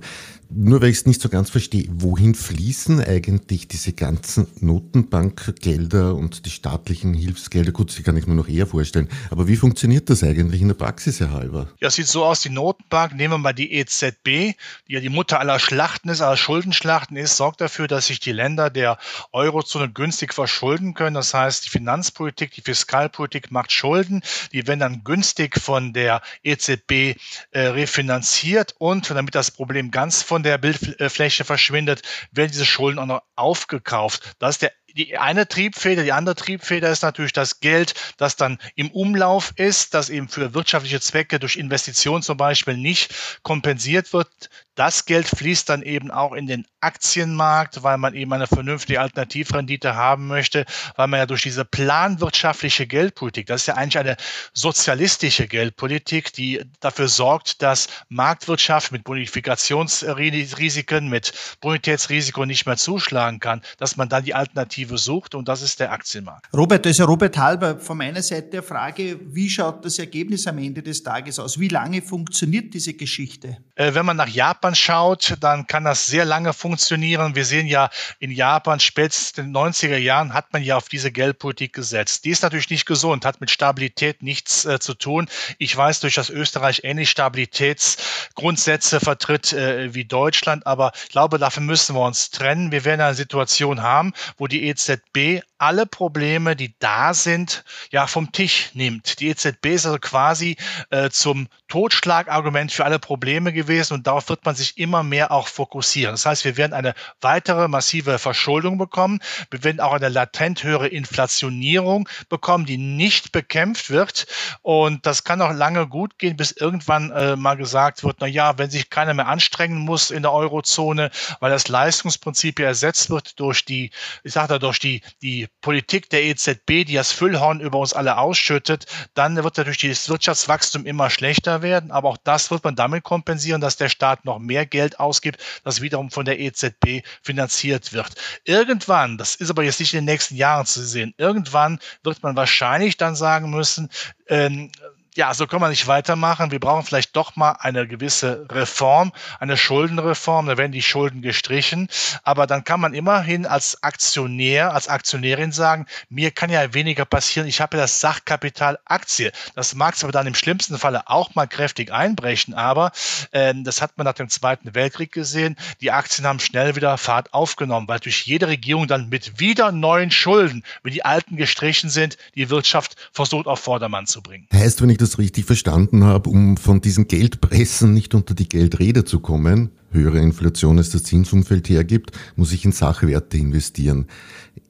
nur 0.51 0.81
weil 0.81 0.89
ich 0.89 0.97
es 0.97 1.05
nicht 1.05 1.21
so 1.21 1.29
ganz 1.29 1.51
verstehe, 1.51 1.85
wohin 1.91 2.33
fließen 2.33 3.03
eigentlich 3.03 3.67
diese 3.67 3.93
ganzen 3.93 4.47
Notenbankgelder 4.59 6.15
und 6.15 6.47
die 6.47 6.49
staatlichen 6.49 7.13
Hilfsgelder? 7.13 7.71
Gut, 7.71 7.95
die 7.95 8.01
kann 8.01 8.17
ich 8.17 8.25
mir 8.25 8.33
noch 8.33 8.47
eher 8.47 8.65
vorstellen. 8.65 9.09
Aber 9.29 9.47
wie 9.47 9.55
funktioniert 9.55 10.09
das 10.09 10.23
eigentlich 10.23 10.61
in 10.61 10.69
der 10.69 10.75
Praxis, 10.75 11.19
Herr 11.19 11.31
Halber? 11.31 11.69
Ja, 11.79 11.91
sieht 11.91 12.07
so 12.07 12.25
aus, 12.25 12.41
die 12.41 12.49
Notenbank, 12.49 13.13
nehmen 13.13 13.35
wir 13.35 13.37
mal 13.37 13.53
die 13.53 13.73
EZB, 13.73 14.23
die 14.25 14.55
ja 14.87 14.99
die 14.99 15.09
Mutter 15.09 15.39
aller 15.39 15.59
Schlachten 15.59 16.09
ist, 16.09 16.21
aller 16.21 16.35
Schuldenschlachten 16.35 17.15
ist, 17.15 17.37
sorgt 17.37 17.61
dafür, 17.61 17.87
dass 17.87 18.07
sich 18.07 18.19
die 18.19 18.31
Länder 18.31 18.71
der 18.71 18.97
Eurozone 19.31 19.91
günstig 19.91 20.33
verschulden 20.33 20.95
können. 20.95 21.13
Das 21.13 21.35
heißt, 21.35 21.65
die 21.65 21.69
Finanzpolitik, 21.69 22.51
die 22.53 22.61
Fiskalpolitik 22.61 23.51
macht 23.51 23.71
Schulden, 23.71 24.23
die 24.51 24.65
werden 24.65 24.79
dann 24.79 25.03
günstig 25.03 25.59
von 25.59 25.93
der 25.93 26.23
EZB 26.43 27.17
äh, 27.51 27.59
refinanziert 27.61 28.75
und 28.77 29.09
damit 29.09 29.35
das 29.35 29.51
Problem 29.51 29.91
ganz 29.91 30.23
von 30.23 30.43
der 30.43 30.57
Bildfläche 30.57 31.43
verschwindet, 31.43 32.01
werden 32.31 32.51
diese 32.51 32.65
Schulden 32.65 32.99
auch 32.99 33.05
noch 33.05 33.21
aufgekauft. 33.35 34.33
Das 34.39 34.55
ist 34.55 34.61
der 34.61 34.71
die 34.95 35.17
eine 35.17 35.47
Triebfeder, 35.47 36.03
die 36.03 36.11
andere 36.11 36.35
Triebfeder 36.35 36.89
ist 36.89 37.03
natürlich 37.03 37.33
das 37.33 37.59
Geld, 37.59 37.93
das 38.17 38.35
dann 38.35 38.57
im 38.75 38.91
Umlauf 38.91 39.53
ist, 39.55 39.93
das 39.93 40.09
eben 40.09 40.29
für 40.29 40.53
wirtschaftliche 40.53 40.99
Zwecke 40.99 41.39
durch 41.39 41.55
Investitionen 41.55 42.23
zum 42.23 42.37
Beispiel 42.37 42.77
nicht 42.77 43.13
kompensiert 43.43 44.13
wird. 44.13 44.49
Das 44.79 45.03
Geld 45.03 45.27
fließt 45.27 45.67
dann 45.67 45.81
eben 45.81 46.09
auch 46.09 46.31
in 46.31 46.47
den 46.47 46.65
Aktienmarkt, 46.79 47.83
weil 47.83 47.97
man 47.97 48.13
eben 48.13 48.31
eine 48.31 48.47
vernünftige 48.47 49.01
Alternativrendite 49.01 49.95
haben 49.95 50.27
möchte, 50.27 50.65
weil 50.95 51.07
man 51.07 51.19
ja 51.19 51.25
durch 51.25 51.41
diese 51.41 51.65
planwirtschaftliche 51.65 52.87
Geldpolitik, 52.87 53.47
das 53.47 53.63
ist 53.63 53.67
ja 53.67 53.73
eigentlich 53.73 53.97
eine 53.97 54.15
sozialistische 54.53 55.49
Geldpolitik, 55.49 56.31
die 56.31 56.61
dafür 56.79 57.09
sorgt, 57.09 57.61
dass 57.61 57.89
Marktwirtschaft 58.07 58.93
mit 58.93 59.03
Bonifikationsrisiken, 59.03 61.09
mit 61.09 61.33
Bonitätsrisiko 61.59 62.45
nicht 62.45 62.65
mehr 62.65 62.77
zuschlagen 62.77 63.41
kann, 63.41 63.61
dass 63.79 63.97
man 63.97 64.07
dann 64.07 64.23
die 64.23 64.33
Alternative 64.33 64.97
sucht 64.97 65.35
und 65.35 65.49
das 65.49 65.61
ist 65.61 65.81
der 65.81 65.91
Aktienmarkt. 65.91 66.47
Robert, 66.55 66.85
das 66.85 66.91
ist 66.91 66.99
ja 66.99 67.05
Robert 67.05 67.37
Halber. 67.37 67.77
Von 67.77 67.97
meiner 67.97 68.21
Seite 68.21 68.49
der 68.49 68.63
Frage, 68.63 69.19
wie 69.25 69.49
schaut 69.49 69.83
das 69.83 69.99
Ergebnis 69.99 70.47
am 70.47 70.57
Ende 70.57 70.81
des 70.81 71.03
Tages 71.03 71.37
aus? 71.37 71.59
Wie 71.59 71.67
lange 71.67 72.01
funktioniert 72.01 72.73
diese 72.73 72.93
Geschichte? 72.93 73.57
Äh, 73.79 73.93
wenn 73.93 74.05
man 74.05 74.17
nach 74.17 74.27
Japan 74.27 74.75
schaut, 74.75 75.37
dann 75.39 75.65
kann 75.65 75.85
das 75.85 76.05
sehr 76.05 76.25
lange 76.25 76.51
funktionieren. 76.51 77.35
Wir 77.35 77.45
sehen 77.45 77.65
ja 77.65 77.89
in 78.19 78.29
Japan, 78.29 78.81
spätestens 78.81 79.37
in 79.37 79.53
den 79.53 79.55
90er 79.55 79.95
Jahren 79.95 80.33
hat 80.33 80.51
man 80.51 80.61
ja 80.61 80.75
auf 80.75 80.89
diese 80.89 81.13
Geldpolitik 81.13 81.71
gesetzt. 81.71 82.25
Die 82.25 82.31
ist 82.31 82.43
natürlich 82.43 82.69
nicht 82.69 82.85
gesund, 82.85 83.25
hat 83.25 83.39
mit 83.39 83.49
Stabilität 83.49 84.21
nichts 84.21 84.65
äh, 84.65 84.79
zu 84.79 84.95
tun. 84.95 85.29
Ich 85.59 85.75
weiß 85.75 86.01
durch 86.01 86.15
das 86.15 86.29
Österreich 86.29 86.81
ähnlich 86.83 87.09
Stabilitätsgrundsätze 87.09 88.99
vertritt 88.99 89.53
äh, 89.53 89.93
wie 89.93 90.03
Deutschland, 90.03 90.67
aber 90.67 90.91
ich 91.01 91.11
glaube, 91.11 91.37
dafür 91.37 91.63
müssen 91.63 91.95
wir 91.95 92.01
uns 92.01 92.31
trennen. 92.31 92.73
Wir 92.73 92.83
werden 92.83 92.99
eine 92.99 93.15
Situation 93.15 93.81
haben, 93.81 94.13
wo 94.37 94.47
die 94.47 94.65
EZB 94.65 95.41
alle 95.59 95.85
Probleme, 95.85 96.55
die 96.55 96.73
da 96.79 97.13
sind, 97.13 97.63
ja 97.91 98.07
vom 98.07 98.31
Tisch 98.31 98.71
nimmt. 98.73 99.19
Die 99.19 99.27
EZB 99.27 99.65
ist 99.67 99.85
also 99.85 99.99
quasi 99.99 100.55
äh, 100.89 101.09
zum 101.09 101.47
Totschlagargument 101.67 102.71
für 102.71 102.85
alle 102.85 102.97
Probleme 102.97 103.53
gewesen 103.53 103.93
und 103.93 104.07
darauf 104.07 104.29
wird 104.29 104.45
man 104.45 104.55
sich 104.55 104.77
immer 104.77 105.03
mehr 105.03 105.31
auch 105.31 105.47
fokussieren. 105.47 106.13
Das 106.13 106.25
heißt, 106.25 106.45
wir 106.45 106.57
werden 106.57 106.73
eine 106.73 106.95
weitere 107.21 107.67
massive 107.67 108.19
Verschuldung 108.19 108.77
bekommen. 108.77 109.19
Wir 109.51 109.63
werden 109.63 109.81
auch 109.81 109.93
eine 109.93 110.09
latent 110.09 110.63
höhere 110.63 110.87
Inflationierung 110.87 112.07
bekommen, 112.29 112.65
die 112.65 112.77
nicht 112.77 113.31
bekämpft 113.31 113.89
wird. 113.89 114.27
Und 114.61 115.05
das 115.05 115.23
kann 115.25 115.41
auch 115.41 115.53
lange 115.53 115.87
gut 115.87 116.17
gehen, 116.17 116.37
bis 116.37 116.51
irgendwann 116.51 117.11
äh, 117.11 117.35
mal 117.35 117.57
gesagt 117.57 118.03
wird, 118.03 118.17
na 118.21 118.27
ja, 118.27 118.57
wenn 118.57 118.69
sich 118.69 118.89
keiner 118.89 119.13
mehr 119.13 119.27
anstrengen 119.27 119.79
muss 119.79 120.09
in 120.09 120.23
der 120.23 120.31
Eurozone, 120.31 121.11
weil 121.39 121.51
das 121.51 121.67
Leistungsprinzip 121.67 122.59
ja 122.59 122.67
ersetzt 122.67 123.09
wird 123.09 123.39
durch 123.39 123.65
die, 123.65 123.91
ich 124.23 124.33
sage 124.33 124.47
da, 124.47 124.59
durch 124.59 124.79
die, 124.79 125.01
die 125.21 125.48
Politik 125.61 126.09
der 126.09 126.23
EZB, 126.23 126.85
die 126.85 126.93
das 126.93 127.11
Füllhorn 127.11 127.59
über 127.59 127.79
uns 127.79 127.93
alle 127.93 128.17
ausschüttet, 128.17 128.85
dann 129.13 129.35
wird 129.35 129.57
natürlich 129.57 129.81
das 129.81 130.07
Wirtschaftswachstum 130.07 130.85
immer 130.85 131.09
schlechter 131.09 131.61
werden. 131.61 131.91
Aber 131.91 132.09
auch 132.09 132.17
das 132.17 132.49
wird 132.49 132.63
man 132.63 132.75
damit 132.75 133.03
kompensieren, 133.03 133.59
dass 133.59 133.75
der 133.75 133.89
Staat 133.89 134.25
noch 134.25 134.39
mehr 134.39 134.65
Geld 134.65 134.99
ausgibt, 134.99 135.43
das 135.63 135.81
wiederum 135.81 136.11
von 136.11 136.25
der 136.25 136.39
EZB 136.39 137.03
finanziert 137.21 137.91
wird. 137.91 138.15
Irgendwann, 138.45 139.17
das 139.17 139.35
ist 139.35 139.49
aber 139.49 139.63
jetzt 139.63 139.79
nicht 139.79 139.93
in 139.93 139.99
den 139.99 140.05
nächsten 140.05 140.35
Jahren 140.35 140.65
zu 140.65 140.81
sehen, 140.81 141.13
irgendwann 141.17 141.79
wird 142.03 142.23
man 142.23 142.35
wahrscheinlich 142.35 142.97
dann 142.97 143.15
sagen 143.15 143.49
müssen, 143.49 143.89
ähm, 144.27 144.71
ja, 145.15 145.33
so 145.33 145.47
kann 145.47 145.59
man 145.59 145.69
nicht 145.69 145.87
weitermachen. 145.87 146.51
Wir 146.51 146.59
brauchen 146.59 146.85
vielleicht 146.85 147.15
doch 147.15 147.35
mal 147.35 147.53
eine 147.59 147.87
gewisse 147.87 148.45
Reform, 148.51 149.11
eine 149.39 149.57
Schuldenreform. 149.57 150.47
Da 150.47 150.57
werden 150.57 150.71
die 150.71 150.81
Schulden 150.81 151.21
gestrichen. 151.21 151.89
Aber 152.23 152.47
dann 152.47 152.63
kann 152.63 152.79
man 152.79 152.93
immerhin 152.93 153.45
als 153.45 153.81
Aktionär, 153.83 154.73
als 154.73 154.87
Aktionärin 154.87 155.51
sagen, 155.51 155.87
mir 156.09 156.31
kann 156.31 156.49
ja 156.49 156.73
weniger 156.73 157.05
passieren. 157.05 157.47
Ich 157.47 157.61
habe 157.61 157.77
ja 157.77 157.83
das 157.83 157.99
Sachkapital 157.99 158.79
Aktie. 158.85 159.31
Das 159.55 159.73
mag 159.75 159.95
es 159.95 160.03
aber 160.03 160.13
dann 160.13 160.27
im 160.27 160.35
schlimmsten 160.35 160.77
Falle 160.77 161.07
auch 161.07 161.35
mal 161.35 161.47
kräftig 161.47 161.91
einbrechen. 161.91 162.53
Aber 162.53 162.91
äh, 163.31 163.53
das 163.55 163.81
hat 163.81 163.97
man 163.97 164.05
nach 164.05 164.13
dem 164.13 164.29
Zweiten 164.29 164.75
Weltkrieg 164.75 165.11
gesehen. 165.11 165.55
Die 165.81 165.91
Aktien 165.91 166.27
haben 166.27 166.39
schnell 166.39 166.75
wieder 166.75 166.97
Fahrt 166.97 167.33
aufgenommen, 167.33 167.87
weil 167.87 167.99
durch 167.99 168.21
jede 168.25 168.47
Regierung 168.47 168.87
dann 168.87 169.09
mit 169.09 169.39
wieder 169.39 169.71
neuen 169.71 170.11
Schulden, 170.11 170.63
wie 170.83 170.91
die 170.91 171.03
alten 171.03 171.35
gestrichen 171.35 171.89
sind, 171.89 172.17
die 172.35 172.49
Wirtschaft 172.49 172.95
versucht 173.11 173.47
auf 173.47 173.59
Vordermann 173.59 174.05
zu 174.05 174.21
bringen. 174.21 174.47
Heißt, 174.53 174.81
wenn 174.81 174.89
ich 174.89 174.98
das 175.01 175.17
richtig 175.17 175.45
verstanden 175.45 176.03
habe, 176.03 176.29
um 176.29 176.57
von 176.57 176.81
diesen 176.81 177.07
Geldpressen 177.07 177.93
nicht 177.93 178.13
unter 178.13 178.33
die 178.33 178.49
Geldrede 178.49 179.05
zu 179.05 179.19
kommen, 179.19 179.69
höhere 179.91 180.19
Inflation 180.19 180.77
als 180.77 180.89
das 180.89 181.03
Zinsumfeld 181.03 181.69
hergibt, 181.69 182.11
muss 182.35 182.51
ich 182.51 182.65
in 182.65 182.71
Sachwerte 182.71 183.37
investieren. 183.37 184.05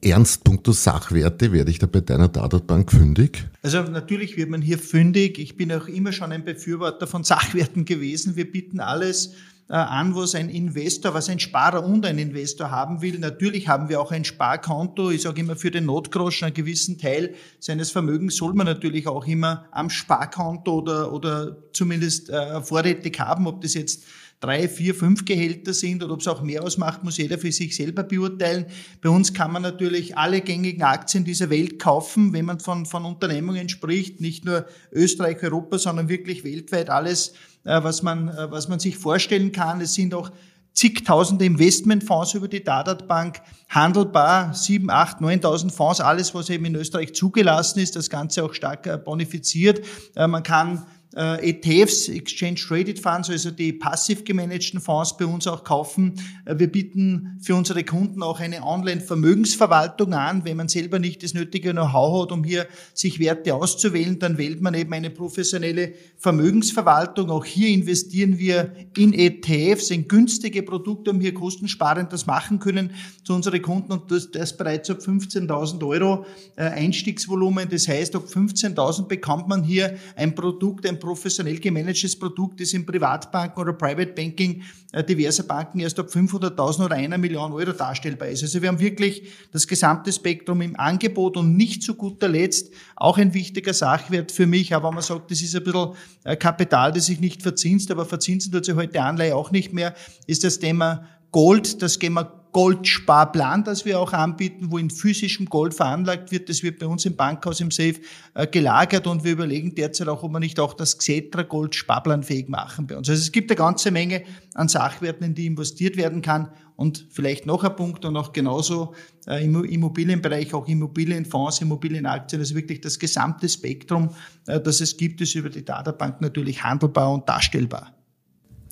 Ernst 0.02 0.44
punkto 0.44 0.72
Sachwerte 0.72 1.52
werde 1.52 1.70
ich 1.70 1.78
da 1.78 1.86
bei 1.86 2.00
deiner 2.00 2.28
Datatbank 2.28 2.90
fündig? 2.90 3.46
Also 3.62 3.82
natürlich 3.82 4.36
wird 4.36 4.48
man 4.48 4.62
hier 4.62 4.78
fündig. 4.78 5.38
Ich 5.38 5.56
bin 5.56 5.72
auch 5.72 5.88
immer 5.88 6.12
schon 6.12 6.32
ein 6.32 6.44
Befürworter 6.44 7.06
von 7.06 7.24
Sachwerten 7.24 7.84
gewesen. 7.84 8.36
Wir 8.36 8.50
bieten 8.50 8.80
alles 8.80 9.34
an, 9.76 10.14
was 10.16 10.34
ein 10.34 10.48
Investor, 10.48 11.14
was 11.14 11.28
ein 11.28 11.38
Sparer 11.38 11.84
und 11.84 12.04
ein 12.04 12.18
Investor 12.18 12.70
haben 12.70 13.02
will. 13.02 13.18
Natürlich 13.18 13.68
haben 13.68 13.88
wir 13.88 14.00
auch 14.00 14.10
ein 14.10 14.24
Sparkonto. 14.24 15.10
Ich 15.10 15.22
sage 15.22 15.40
immer, 15.40 15.56
für 15.56 15.70
den 15.70 15.86
Notgroschen 15.86 16.46
einen 16.46 16.54
gewissen 16.54 16.98
Teil 16.98 17.34
seines 17.58 17.90
Vermögens 17.90 18.36
soll 18.36 18.54
man 18.54 18.66
natürlich 18.66 19.06
auch 19.06 19.26
immer 19.26 19.66
am 19.70 19.90
Sparkonto 19.90 20.78
oder, 20.78 21.12
oder 21.12 21.56
zumindest 21.72 22.30
äh, 22.30 22.60
vorrätig 22.60 23.20
haben, 23.20 23.46
ob 23.46 23.60
das 23.60 23.74
jetzt 23.74 24.04
drei, 24.40 24.68
vier, 24.68 24.94
fünf 24.94 25.26
Gehälter 25.26 25.74
sind 25.74 26.02
oder 26.02 26.14
ob 26.14 26.20
es 26.20 26.28
auch 26.28 26.42
mehr 26.42 26.62
ausmacht, 26.62 27.04
muss 27.04 27.18
jeder 27.18 27.38
für 27.38 27.52
sich 27.52 27.76
selber 27.76 28.02
beurteilen. 28.02 28.64
Bei 29.02 29.10
uns 29.10 29.34
kann 29.34 29.52
man 29.52 29.62
natürlich 29.62 30.16
alle 30.16 30.40
gängigen 30.40 30.82
Aktien 30.82 31.24
dieser 31.24 31.50
Welt 31.50 31.78
kaufen, 31.78 32.32
wenn 32.32 32.46
man 32.46 32.58
von, 32.58 32.86
von 32.86 33.04
Unternehmungen 33.04 33.68
spricht, 33.68 34.20
nicht 34.20 34.46
nur 34.46 34.64
Österreich, 34.92 35.42
Europa, 35.42 35.78
sondern 35.78 36.08
wirklich 36.08 36.42
weltweit 36.42 36.88
alles, 36.88 37.34
äh, 37.64 37.82
was 37.82 38.02
man, 38.02 38.28
äh, 38.28 38.50
was 38.50 38.68
man 38.68 38.80
sich 38.80 38.96
vorstellen 38.96 39.52
kann. 39.52 39.82
Es 39.82 39.92
sind 39.92 40.14
auch 40.14 40.30
zigtausende 40.72 41.44
Investmentfonds 41.44 42.32
über 42.32 42.48
die 42.48 42.64
Dadat 42.64 43.06
Bank 43.08 43.42
handelbar, 43.68 44.54
sieben, 44.54 44.88
acht, 44.88 45.20
neuntausend 45.20 45.72
Fonds, 45.72 46.00
alles, 46.00 46.34
was 46.34 46.48
eben 46.48 46.64
in 46.64 46.76
Österreich 46.76 47.12
zugelassen 47.12 47.80
ist, 47.80 47.94
das 47.94 48.08
Ganze 48.08 48.42
auch 48.44 48.54
stark 48.54 48.86
äh, 48.86 48.96
bonifiziert. 48.96 49.84
Man 50.14 50.42
kann 50.42 50.86
äh, 51.16 51.50
ETFs, 51.50 52.08
Exchange 52.08 52.54
Traded 52.54 53.00
Funds, 53.00 53.28
also 53.30 53.50
die 53.50 53.72
passiv 53.72 54.24
gemanagten 54.24 54.80
Fonds 54.80 55.16
bei 55.16 55.26
uns 55.26 55.46
auch 55.46 55.64
kaufen. 55.64 56.14
Äh, 56.44 56.58
wir 56.58 56.68
bieten 56.68 57.38
für 57.42 57.56
unsere 57.56 57.82
Kunden 57.82 58.22
auch 58.22 58.38
eine 58.38 58.64
Online-Vermögensverwaltung 58.64 60.14
an. 60.14 60.44
Wenn 60.44 60.56
man 60.56 60.68
selber 60.68 60.98
nicht 60.98 61.22
das 61.22 61.34
nötige 61.34 61.72
Know-how 61.72 62.22
hat, 62.22 62.32
um 62.32 62.44
hier 62.44 62.66
sich 62.94 63.18
Werte 63.18 63.54
auszuwählen, 63.54 64.18
dann 64.18 64.38
wählt 64.38 64.60
man 64.60 64.74
eben 64.74 64.92
eine 64.92 65.10
professionelle 65.10 65.94
Vermögensverwaltung. 66.16 67.30
Auch 67.30 67.44
hier 67.44 67.68
investieren 67.68 68.38
wir 68.38 68.72
in 68.96 69.12
ETFs, 69.12 69.90
in 69.90 70.06
günstige 70.06 70.62
Produkte, 70.62 71.10
um 71.10 71.20
hier 71.20 71.34
kostensparend 71.34 72.12
das 72.12 72.26
machen 72.26 72.60
können 72.60 72.92
zu 73.24 73.34
unseren 73.34 73.60
Kunden 73.62 73.92
und 73.92 74.10
das, 74.12 74.30
das 74.30 74.56
bereits 74.56 74.90
ab 74.90 74.98
15.000 74.98 75.84
Euro 75.84 76.24
äh, 76.54 76.62
Einstiegsvolumen. 76.62 77.68
Das 77.68 77.88
heißt, 77.88 78.14
ab 78.14 78.24
15.000 78.32 79.08
bekommt 79.08 79.48
man 79.48 79.64
hier 79.64 79.96
ein 80.14 80.34
Produkt, 80.36 80.86
ein 80.86 80.99
professionell 81.00 81.58
gemanagtes 81.58 82.16
Produkt 82.16 82.60
ist 82.60 82.74
im 82.74 82.86
Privatbanken 82.86 83.60
oder 83.60 83.72
Private 83.72 84.12
Banking 84.12 84.62
äh, 84.92 85.02
diverser 85.02 85.42
Banken 85.42 85.80
erst 85.80 85.98
ab 85.98 86.06
500.000 86.08 86.84
oder 86.84 86.94
einer 86.94 87.18
Million 87.18 87.52
Euro 87.52 87.72
darstellbar 87.72 88.28
ist. 88.28 88.42
Also 88.42 88.62
wir 88.62 88.68
haben 88.68 88.78
wirklich 88.78 89.24
das 89.50 89.66
gesamte 89.66 90.12
Spektrum 90.12 90.60
im 90.60 90.78
Angebot 90.78 91.36
und 91.36 91.56
nicht 91.56 91.82
zu 91.82 91.94
guter 91.94 92.28
Letzt 92.28 92.72
auch 92.94 93.18
ein 93.18 93.34
wichtiger 93.34 93.74
Sachwert 93.74 94.30
für 94.30 94.46
mich, 94.46 94.74
aber 94.74 94.92
man 94.92 95.02
sagt, 95.02 95.30
das 95.30 95.42
ist 95.42 95.56
ein 95.56 95.64
bisschen 95.64 95.94
äh, 96.24 96.36
Kapital, 96.36 96.92
das 96.92 97.06
sich 97.06 97.18
nicht 97.18 97.42
verzinst, 97.42 97.90
aber 97.90 98.04
verzinsen 98.04 98.52
tut 98.52 98.64
sich 98.64 98.74
heute 98.76 99.02
Anleihe 99.02 99.34
auch 99.34 99.50
nicht 99.50 99.72
mehr, 99.72 99.94
ist 100.26 100.44
das 100.44 100.60
Thema 100.60 101.08
Gold, 101.32 101.82
das 101.82 101.98
gehen 101.98 102.12
wir 102.14 102.39
Goldsparplan, 102.52 103.64
das 103.64 103.84
wir 103.84 104.00
auch 104.00 104.12
anbieten, 104.12 104.66
wo 104.70 104.78
in 104.78 104.90
physischem 104.90 105.46
Gold 105.46 105.74
veranlagt 105.74 106.32
wird. 106.32 106.48
Das 106.48 106.62
wird 106.62 106.78
bei 106.78 106.86
uns 106.86 107.04
im 107.04 107.16
Bankhaus 107.16 107.60
im 107.60 107.70
Safe 107.70 107.94
äh, 108.34 108.46
gelagert 108.46 109.06
und 109.06 109.24
wir 109.24 109.32
überlegen 109.32 109.74
derzeit 109.74 110.08
auch, 110.08 110.22
ob 110.22 110.32
wir 110.32 110.40
nicht 110.40 110.58
auch 110.58 110.74
das 110.74 110.98
Xetra 110.98 111.42
Gold 111.42 111.74
sparplanfähig 111.74 112.48
machen 112.48 112.86
bei 112.86 112.96
uns. 112.96 113.08
Also 113.08 113.20
es 113.20 113.32
gibt 113.32 113.50
eine 113.50 113.56
ganze 113.56 113.90
Menge 113.90 114.22
an 114.54 114.68
Sachwerten, 114.68 115.26
in 115.26 115.34
die 115.34 115.46
investiert 115.46 115.96
werden 115.96 116.22
kann. 116.22 116.48
Und 116.76 117.06
vielleicht 117.10 117.44
noch 117.44 117.62
ein 117.62 117.76
Punkt 117.76 118.06
und 118.06 118.16
auch 118.16 118.32
genauso 118.32 118.94
äh, 119.26 119.44
im 119.44 119.62
Immobilienbereich, 119.64 120.54
auch 120.54 120.66
Immobilienfonds, 120.66 121.60
Immobilienaktien, 121.60 122.40
also 122.40 122.54
wirklich 122.54 122.80
das 122.80 122.98
gesamte 122.98 123.50
Spektrum, 123.50 124.08
äh, 124.46 124.58
das 124.58 124.80
es 124.80 124.96
gibt, 124.96 125.20
ist 125.20 125.34
über 125.34 125.50
die 125.50 125.62
Databank 125.62 126.22
natürlich 126.22 126.64
handelbar 126.64 127.12
und 127.12 127.28
darstellbar. 127.28 127.94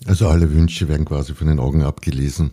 Also 0.07 0.27
alle 0.27 0.51
Wünsche 0.51 0.87
werden 0.87 1.05
quasi 1.05 1.35
von 1.35 1.47
den 1.47 1.59
Augen 1.59 1.83
abgelesen. 1.83 2.51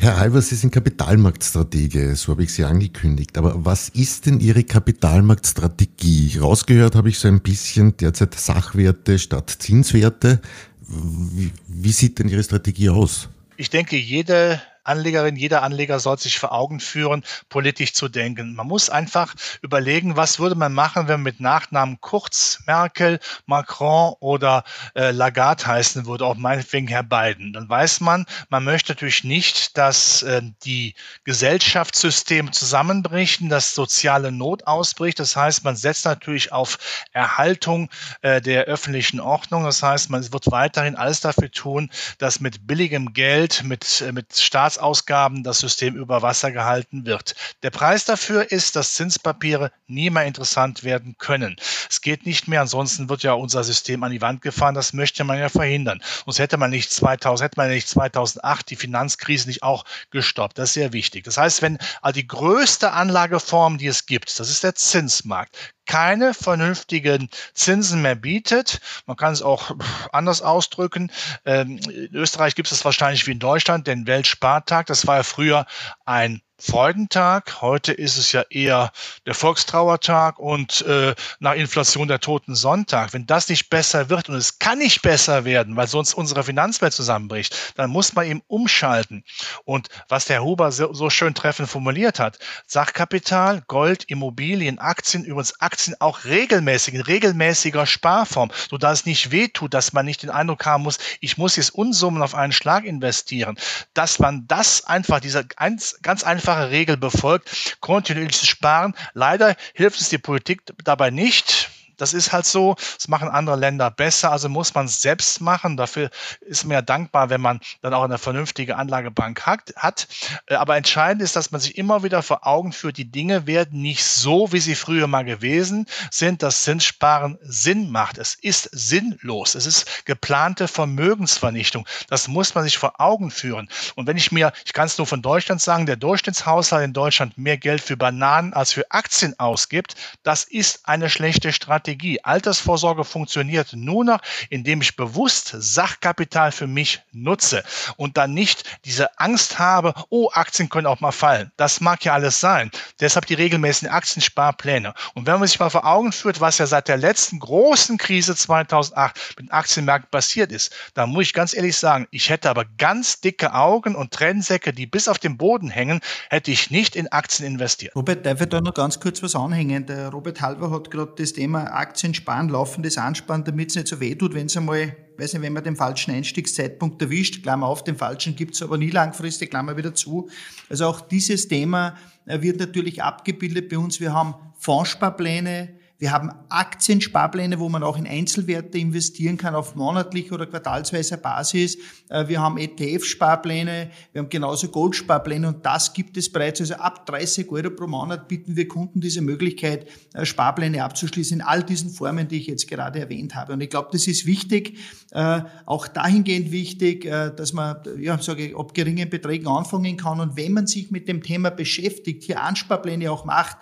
Herr 0.00 0.16
Halver, 0.16 0.40
Sie 0.40 0.54
sind 0.54 0.70
Kapitalmarktstratege, 0.70 2.14
so 2.14 2.30
habe 2.30 2.44
ich 2.44 2.52
Sie 2.52 2.62
angekündigt. 2.62 3.36
Aber 3.36 3.64
was 3.64 3.88
ist 3.88 4.26
denn 4.26 4.38
Ihre 4.38 4.62
Kapitalmarktstrategie? 4.62 6.38
Rausgehört 6.38 6.94
habe 6.94 7.08
ich 7.08 7.18
so 7.18 7.26
ein 7.26 7.40
bisschen 7.40 7.96
derzeit 7.96 8.36
Sachwerte 8.36 9.18
statt 9.18 9.50
Zinswerte. 9.58 10.40
Wie, 10.86 11.90
sieht 11.90 12.20
denn 12.20 12.28
Ihre 12.28 12.44
Strategie 12.44 12.90
aus? 12.90 13.28
Ich 13.56 13.70
denke, 13.70 13.96
jede 13.96 14.62
Anlegerin, 14.88 15.36
jeder 15.36 15.62
Anleger 15.62 16.00
soll 16.00 16.18
sich 16.18 16.38
vor 16.38 16.52
Augen 16.52 16.80
führen, 16.80 17.22
politisch 17.48 17.94
zu 17.94 18.08
denken. 18.08 18.54
Man 18.54 18.66
muss 18.66 18.90
einfach 18.90 19.34
überlegen, 19.62 20.16
was 20.16 20.38
würde 20.38 20.54
man 20.54 20.72
machen, 20.72 21.08
wenn 21.08 21.20
man 21.20 21.22
mit 21.22 21.40
Nachnamen 21.40 22.00
Kurz, 22.00 22.60
Merkel, 22.66 23.20
Macron 23.46 24.14
oder 24.20 24.64
äh, 24.94 25.10
Lagarde 25.10 25.66
heißen 25.66 26.06
würde, 26.06 26.24
auch 26.24 26.36
meinetwegen 26.36 26.88
Herr 26.88 27.02
Biden. 27.02 27.52
Dann 27.52 27.68
weiß 27.68 28.00
man, 28.00 28.26
man 28.48 28.64
möchte 28.64 28.92
natürlich 28.92 29.24
nicht, 29.24 29.76
dass 29.76 30.22
äh, 30.22 30.42
die 30.64 30.94
Gesellschaftssysteme 31.24 32.50
zusammenbrechen, 32.50 33.48
dass 33.48 33.74
soziale 33.74 34.32
Not 34.32 34.66
ausbricht. 34.66 35.20
Das 35.20 35.36
heißt, 35.36 35.64
man 35.64 35.76
setzt 35.76 36.04
natürlich 36.04 36.52
auf 36.52 36.78
Erhaltung 37.12 37.90
äh, 38.22 38.40
der 38.40 38.64
öffentlichen 38.64 39.20
Ordnung. 39.20 39.64
Das 39.64 39.82
heißt, 39.82 40.10
man 40.10 40.32
wird 40.32 40.50
weiterhin 40.50 40.96
alles 40.96 41.20
dafür 41.20 41.50
tun, 41.50 41.90
dass 42.18 42.40
mit 42.40 42.66
billigem 42.66 43.12
Geld, 43.12 43.64
mit, 43.64 44.00
äh, 44.00 44.12
mit 44.12 44.36
Staats 44.36 44.77
Staatsausgaben 44.78 45.42
das 45.42 45.58
System 45.58 45.96
über 45.96 46.22
Wasser 46.22 46.52
gehalten 46.52 47.04
wird. 47.04 47.34
Der 47.62 47.70
Preis 47.70 48.04
dafür 48.04 48.50
ist, 48.50 48.76
dass 48.76 48.94
Zinspapiere 48.94 49.72
nie 49.86 50.10
mehr 50.10 50.24
interessant 50.24 50.84
werden 50.84 51.16
können. 51.18 51.56
Es 51.90 52.00
geht 52.00 52.26
nicht 52.26 52.48
mehr, 52.48 52.60
ansonsten 52.60 53.08
wird 53.08 53.22
ja 53.22 53.32
unser 53.32 53.64
System 53.64 54.02
an 54.04 54.12
die 54.12 54.20
Wand 54.20 54.40
gefahren. 54.40 54.74
Das 54.74 54.92
möchte 54.92 55.24
man 55.24 55.38
ja 55.38 55.48
verhindern. 55.48 56.00
Sonst 56.24 56.38
hätte 56.38 56.56
man 56.56 56.70
nicht 56.70 56.92
2000, 56.92 57.44
hätte 57.44 57.60
man 57.60 57.70
nicht 57.70 57.88
2008 57.88 58.70
die 58.70 58.76
Finanzkrise 58.76 59.48
nicht 59.48 59.62
auch 59.62 59.84
gestoppt. 60.10 60.58
Das 60.58 60.70
ist 60.70 60.74
sehr 60.74 60.92
wichtig. 60.92 61.24
Das 61.24 61.36
heißt, 61.36 61.62
wenn 61.62 61.78
die 62.14 62.26
größte 62.26 62.92
Anlageform, 62.92 63.78
die 63.78 63.88
es 63.88 64.06
gibt, 64.06 64.38
das 64.38 64.48
ist 64.48 64.62
der 64.62 64.74
Zinsmarkt, 64.74 65.56
keine 65.88 66.34
vernünftigen 66.34 67.28
Zinsen 67.54 68.02
mehr 68.02 68.14
bietet. 68.14 68.80
Man 69.06 69.16
kann 69.16 69.32
es 69.32 69.42
auch 69.42 69.74
anders 70.12 70.42
ausdrücken. 70.42 71.10
Ähm, 71.44 71.78
in 71.78 72.14
Österreich 72.14 72.54
gibt 72.54 72.66
es 72.68 72.70
das 72.70 72.84
wahrscheinlich 72.84 73.26
wie 73.26 73.32
in 73.32 73.40
Deutschland, 73.40 73.88
den 73.88 74.06
Weltspartag. 74.06 74.86
Das 74.86 75.06
war 75.08 75.16
ja 75.16 75.22
früher 75.24 75.66
ein 76.04 76.42
Freudentag. 76.60 77.62
Heute 77.62 77.92
ist 77.92 78.16
es 78.16 78.32
ja 78.32 78.42
eher 78.50 78.90
der 79.26 79.34
Volkstrauertag 79.34 80.40
und 80.40 80.82
äh, 80.82 81.14
nach 81.38 81.54
Inflation 81.54 82.08
der 82.08 82.18
Toten 82.18 82.56
Sonntag. 82.56 83.12
Wenn 83.12 83.26
das 83.26 83.48
nicht 83.48 83.70
besser 83.70 84.10
wird 84.10 84.28
und 84.28 84.34
es 84.34 84.58
kann 84.58 84.78
nicht 84.78 85.02
besser 85.02 85.44
werden, 85.44 85.76
weil 85.76 85.86
sonst 85.86 86.14
unsere 86.14 86.42
Finanzwelt 86.42 86.92
zusammenbricht, 86.92 87.74
dann 87.76 87.90
muss 87.90 88.14
man 88.14 88.26
eben 88.26 88.42
umschalten. 88.48 89.22
Und 89.64 89.88
was 90.08 90.24
der 90.24 90.42
Huber 90.42 90.72
so, 90.72 90.92
so 90.92 91.10
schön 91.10 91.32
treffend 91.32 91.68
formuliert 91.68 92.18
hat, 92.18 92.40
Sachkapital, 92.66 93.62
Gold, 93.68 94.04
Immobilien, 94.08 94.80
Aktien, 94.80 95.24
übrigens 95.24 95.60
Aktien 95.60 95.94
auch 96.00 96.24
regelmäßig, 96.24 96.94
in 96.94 97.02
regelmäßiger 97.02 97.86
Sparform, 97.86 98.50
sodass 98.68 99.00
es 99.00 99.06
nicht 99.06 99.30
wehtut, 99.30 99.74
dass 99.74 99.92
man 99.92 100.06
nicht 100.06 100.24
den 100.24 100.30
Eindruck 100.30 100.66
haben 100.66 100.82
muss, 100.82 100.98
ich 101.20 101.38
muss 101.38 101.54
jetzt 101.54 101.70
Unsummen 101.70 102.20
auf 102.20 102.34
einen 102.34 102.52
Schlag 102.52 102.84
investieren. 102.84 103.56
Dass 103.94 104.18
man 104.18 104.46
das 104.48 104.84
einfach, 104.84 105.20
diese 105.20 105.44
ganz, 105.44 105.98
ganz 106.02 106.24
einfach 106.24 106.47
einfache 106.48 106.70
Regel 106.70 106.96
befolgt, 106.96 107.76
kontinuierliches 107.80 108.46
Sparen. 108.46 108.94
Leider 109.12 109.54
hilft 109.74 110.00
es 110.00 110.08
die 110.08 110.18
Politik 110.18 110.62
dabei 110.82 111.10
nicht. 111.10 111.68
Das 111.98 112.14
ist 112.14 112.32
halt 112.32 112.46
so. 112.46 112.76
Das 112.96 113.08
machen 113.08 113.28
andere 113.28 113.56
Länder 113.56 113.90
besser. 113.90 114.32
Also 114.32 114.48
muss 114.48 114.74
man 114.74 114.86
es 114.86 115.02
selbst 115.02 115.40
machen. 115.40 115.76
Dafür 115.76 116.10
ist 116.40 116.64
man 116.64 116.72
ja 116.72 116.82
dankbar, 116.82 117.28
wenn 117.28 117.40
man 117.40 117.60
dann 117.82 117.92
auch 117.92 118.04
eine 118.04 118.18
vernünftige 118.18 118.76
Anlagebank 118.76 119.42
hat. 119.42 120.08
Äh, 120.46 120.54
aber 120.54 120.76
entscheidend 120.76 121.22
ist, 121.22 121.36
dass 121.36 121.50
man 121.50 121.60
sich 121.60 121.76
immer 121.76 122.02
wieder 122.02 122.22
vor 122.22 122.46
Augen 122.46 122.72
führt, 122.72 122.96
die 122.96 123.10
Dinge 123.10 123.46
werden 123.46 123.82
nicht 123.82 124.04
so, 124.04 124.52
wie 124.52 124.60
sie 124.60 124.74
früher 124.74 125.06
mal 125.06 125.24
gewesen 125.24 125.86
sind, 126.10 126.42
dass 126.42 126.62
Zinssparen 126.62 127.38
Sinn 127.42 127.90
macht. 127.90 128.18
Es 128.18 128.34
ist 128.34 128.70
sinnlos. 128.72 129.54
Es 129.54 129.66
ist 129.66 130.06
geplante 130.06 130.68
Vermögensvernichtung. 130.68 131.86
Das 132.08 132.28
muss 132.28 132.54
man 132.54 132.64
sich 132.64 132.78
vor 132.78 133.00
Augen 133.00 133.30
führen. 133.30 133.68
Und 133.96 134.06
wenn 134.06 134.16
ich 134.16 134.32
mir, 134.32 134.52
ich 134.64 134.72
kann 134.72 134.86
es 134.86 134.98
nur 134.98 135.06
von 135.06 135.22
Deutschland 135.22 135.60
sagen, 135.60 135.86
der 135.86 135.96
Durchschnittshaushalt 135.96 136.84
in 136.84 136.92
Deutschland 136.92 137.36
mehr 137.36 137.58
Geld 137.58 137.80
für 137.80 137.96
Bananen 137.96 138.52
als 138.52 138.72
für 138.72 138.90
Aktien 138.90 139.38
ausgibt, 139.38 139.94
das 140.22 140.44
ist 140.44 140.86
eine 140.88 141.10
schlechte 141.10 141.52
Strategie. 141.52 141.87
Strategie. 141.88 142.22
Altersvorsorge 142.22 143.02
funktioniert 143.02 143.72
nur 143.72 144.04
noch, 144.04 144.20
indem 144.50 144.82
ich 144.82 144.94
bewusst 144.94 145.54
Sachkapital 145.56 146.52
für 146.52 146.66
mich 146.66 147.00
nutze 147.12 147.64
und 147.96 148.18
dann 148.18 148.34
nicht 148.34 148.64
diese 148.84 149.18
Angst 149.18 149.58
habe, 149.58 149.94
oh, 150.10 150.28
Aktien 150.34 150.68
können 150.68 150.86
auch 150.86 151.00
mal 151.00 151.12
fallen. 151.12 151.50
Das 151.56 151.80
mag 151.80 152.04
ja 152.04 152.12
alles 152.12 152.40
sein. 152.40 152.70
Deshalb 153.00 153.24
die 153.24 153.34
regelmäßigen 153.34 153.88
Aktiensparpläne. 153.88 154.92
Und 155.14 155.26
wenn 155.26 155.38
man 155.38 155.48
sich 155.48 155.58
mal 155.58 155.70
vor 155.70 155.86
Augen 155.86 156.12
führt, 156.12 156.42
was 156.42 156.58
ja 156.58 156.66
seit 156.66 156.88
der 156.88 156.98
letzten 156.98 157.38
großen 157.38 157.96
Krise 157.96 158.36
2008 158.36 159.16
mit 159.38 159.48
den 159.48 159.50
Aktienmärkten 159.50 160.10
passiert 160.10 160.52
ist, 160.52 160.74
dann 160.92 161.08
muss 161.08 161.22
ich 161.22 161.32
ganz 161.32 161.54
ehrlich 161.54 161.76
sagen, 161.76 162.06
ich 162.10 162.28
hätte 162.28 162.50
aber 162.50 162.66
ganz 162.76 163.22
dicke 163.22 163.54
Augen 163.54 163.94
und 163.94 164.12
Trennsäcke, 164.12 164.74
die 164.74 164.86
bis 164.86 165.08
auf 165.08 165.18
den 165.18 165.38
Boden 165.38 165.70
hängen, 165.70 166.00
hätte 166.28 166.50
ich 166.50 166.70
nicht 166.70 166.96
in 166.96 167.08
Aktien 167.08 167.46
investiert. 167.46 167.96
Robert, 167.96 168.26
darf 168.26 168.42
ich 168.42 168.48
da 168.48 168.60
noch 168.60 168.74
ganz 168.74 169.00
kurz 169.00 169.22
was 169.22 169.34
anhängen? 169.34 169.86
Der 169.86 170.10
Robert 170.10 170.42
Halver 170.42 170.70
hat 170.70 170.90
gerade 170.90 171.12
das 171.16 171.32
Thema 171.32 171.77
Aktien 171.78 172.12
sparen, 172.12 172.48
laufendes 172.48 172.98
Ansparen, 172.98 173.44
damit 173.44 173.70
es 173.70 173.76
nicht 173.76 173.88
so 173.88 174.00
weh 174.00 174.14
tut, 174.14 174.34
wenn 174.34 174.46
es 174.46 174.56
einmal, 174.56 174.96
weiß 175.16 175.34
nicht, 175.34 175.42
wenn 175.42 175.52
man 175.52 175.62
den 175.62 175.76
falschen 175.76 176.12
Einstiegszeitpunkt 176.12 177.00
erwischt, 177.00 177.42
Klammer 177.42 177.66
auf, 177.66 177.84
den 177.84 177.96
falschen 177.96 178.34
gibt 178.34 178.54
es 178.54 178.62
aber 178.62 178.76
nie 178.76 178.90
langfristig, 178.90 179.50
Klammer 179.50 179.76
wieder 179.76 179.94
zu. 179.94 180.28
Also 180.68 180.86
auch 180.86 181.00
dieses 181.00 181.46
Thema 181.46 181.96
äh, 182.26 182.42
wird 182.42 182.58
natürlich 182.58 183.02
abgebildet 183.02 183.68
bei 183.68 183.78
uns. 183.78 184.00
Wir 184.00 184.12
haben 184.12 184.34
Fondssparpläne, 184.58 185.77
Wir 186.00 186.12
haben 186.12 186.30
Aktiensparpläne, 186.48 187.58
wo 187.58 187.68
man 187.68 187.82
auch 187.82 187.98
in 187.98 188.06
Einzelwerte 188.06 188.78
investieren 188.78 189.36
kann 189.36 189.56
auf 189.56 189.74
monatlicher 189.74 190.36
oder 190.36 190.46
quartalsweiser 190.46 191.16
Basis. 191.16 191.76
Äh, 192.08 192.28
wir 192.28 192.40
haben 192.40 192.56
ETF-Sparpläne, 192.56 193.90
wir 194.12 194.22
haben 194.22 194.28
genauso 194.28 194.68
Goldsparpläne 194.68 195.48
und 195.48 195.66
das 195.66 195.92
gibt 195.92 196.16
es 196.16 196.30
bereits. 196.30 196.60
Also 196.60 196.74
ab 196.74 197.04
30 197.06 197.50
Euro 197.50 197.70
pro 197.70 197.88
Monat 197.88 198.28
bieten 198.28 198.54
wir 198.54 198.68
Kunden 198.68 199.00
diese 199.00 199.22
Möglichkeit, 199.22 199.88
äh, 200.14 200.24
Sparpläne 200.24 200.84
abzuschließen 200.84 201.38
in 201.38 201.42
all 201.44 201.64
diesen 201.64 201.90
Formen, 201.90 202.28
die 202.28 202.36
ich 202.36 202.46
jetzt 202.46 202.68
gerade 202.68 203.00
erwähnt 203.00 203.34
habe. 203.34 203.54
Und 203.54 203.60
ich 203.60 203.68
glaube, 203.68 203.88
das 203.90 204.06
ist 204.06 204.24
wichtig, 204.24 204.78
äh, 205.10 205.40
auch 205.66 205.88
dahingehend 205.88 206.52
wichtig, 206.52 207.08
dass 207.08 207.52
man, 207.52 207.78
ja, 207.98 208.18
sage 208.18 208.46
ich, 208.46 208.56
ab 208.56 208.74
geringen 208.74 209.08
Beträgen 209.10 209.48
anfangen 209.48 209.96
kann. 209.96 210.20
Und 210.20 210.36
wenn 210.36 210.52
man 210.52 210.66
sich 210.66 210.90
mit 210.90 211.08
dem 211.08 211.22
Thema 211.22 211.50
beschäftigt, 211.50 212.22
hier 212.24 212.42
Ansparpläne 212.42 213.10
auch 213.10 213.24
macht, 213.24 213.56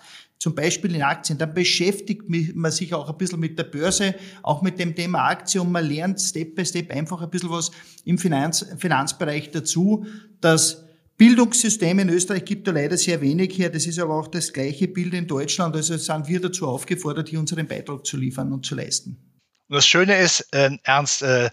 zum 0.47 0.55
Beispiel 0.55 0.95
in 0.95 1.03
Aktien, 1.03 1.41
dann 1.41 1.55
beschäftigt 1.55 2.23
man 2.29 2.71
sich 2.71 2.95
auch 2.95 3.11
ein 3.11 3.19
bisschen 3.19 3.41
mit 3.41 3.59
der 3.59 3.65
Börse, 3.65 4.15
auch 4.45 4.63
mit 4.63 4.79
dem 4.79 4.95
Thema 4.95 5.29
Aktie 5.29 5.61
und 5.61 5.73
man 5.73 5.85
lernt 5.85 6.21
Step 6.21 6.55
by 6.55 6.65
Step 6.65 6.93
einfach 6.93 7.21
ein 7.21 7.31
bisschen 7.31 7.51
was 7.51 7.73
im 8.05 8.17
Finanz, 8.17 8.65
Finanzbereich 8.79 9.51
dazu. 9.51 10.07
Das 10.41 10.85
Bildungssystem 11.17 11.99
in 11.99 12.11
Österreich 12.11 12.45
gibt 12.45 12.69
da 12.69 12.71
leider 12.71 12.97
sehr 12.97 13.21
wenig 13.21 13.59
her. 13.59 13.71
Das 13.71 13.89
ist 13.89 13.99
aber 13.99 14.15
auch 14.15 14.29
das 14.29 14.53
gleiche 14.53 14.87
Bild 14.87 15.15
in 15.15 15.27
Deutschland. 15.27 15.75
Also 15.75 15.97
sind 15.97 16.29
wir 16.29 16.41
dazu 16.41 16.69
aufgefordert, 16.69 17.29
hier 17.29 17.41
unseren 17.41 17.67
Beitrag 17.67 18.07
zu 18.07 18.17
liefern 18.17 18.53
und 18.53 18.65
zu 18.65 18.77
leisten. 18.77 19.17
Das 19.69 19.85
Schöne 19.85 20.17
ist, 20.17 20.47
äh, 20.53 20.71
Ernst, 20.85 21.23
äh, 21.23 21.51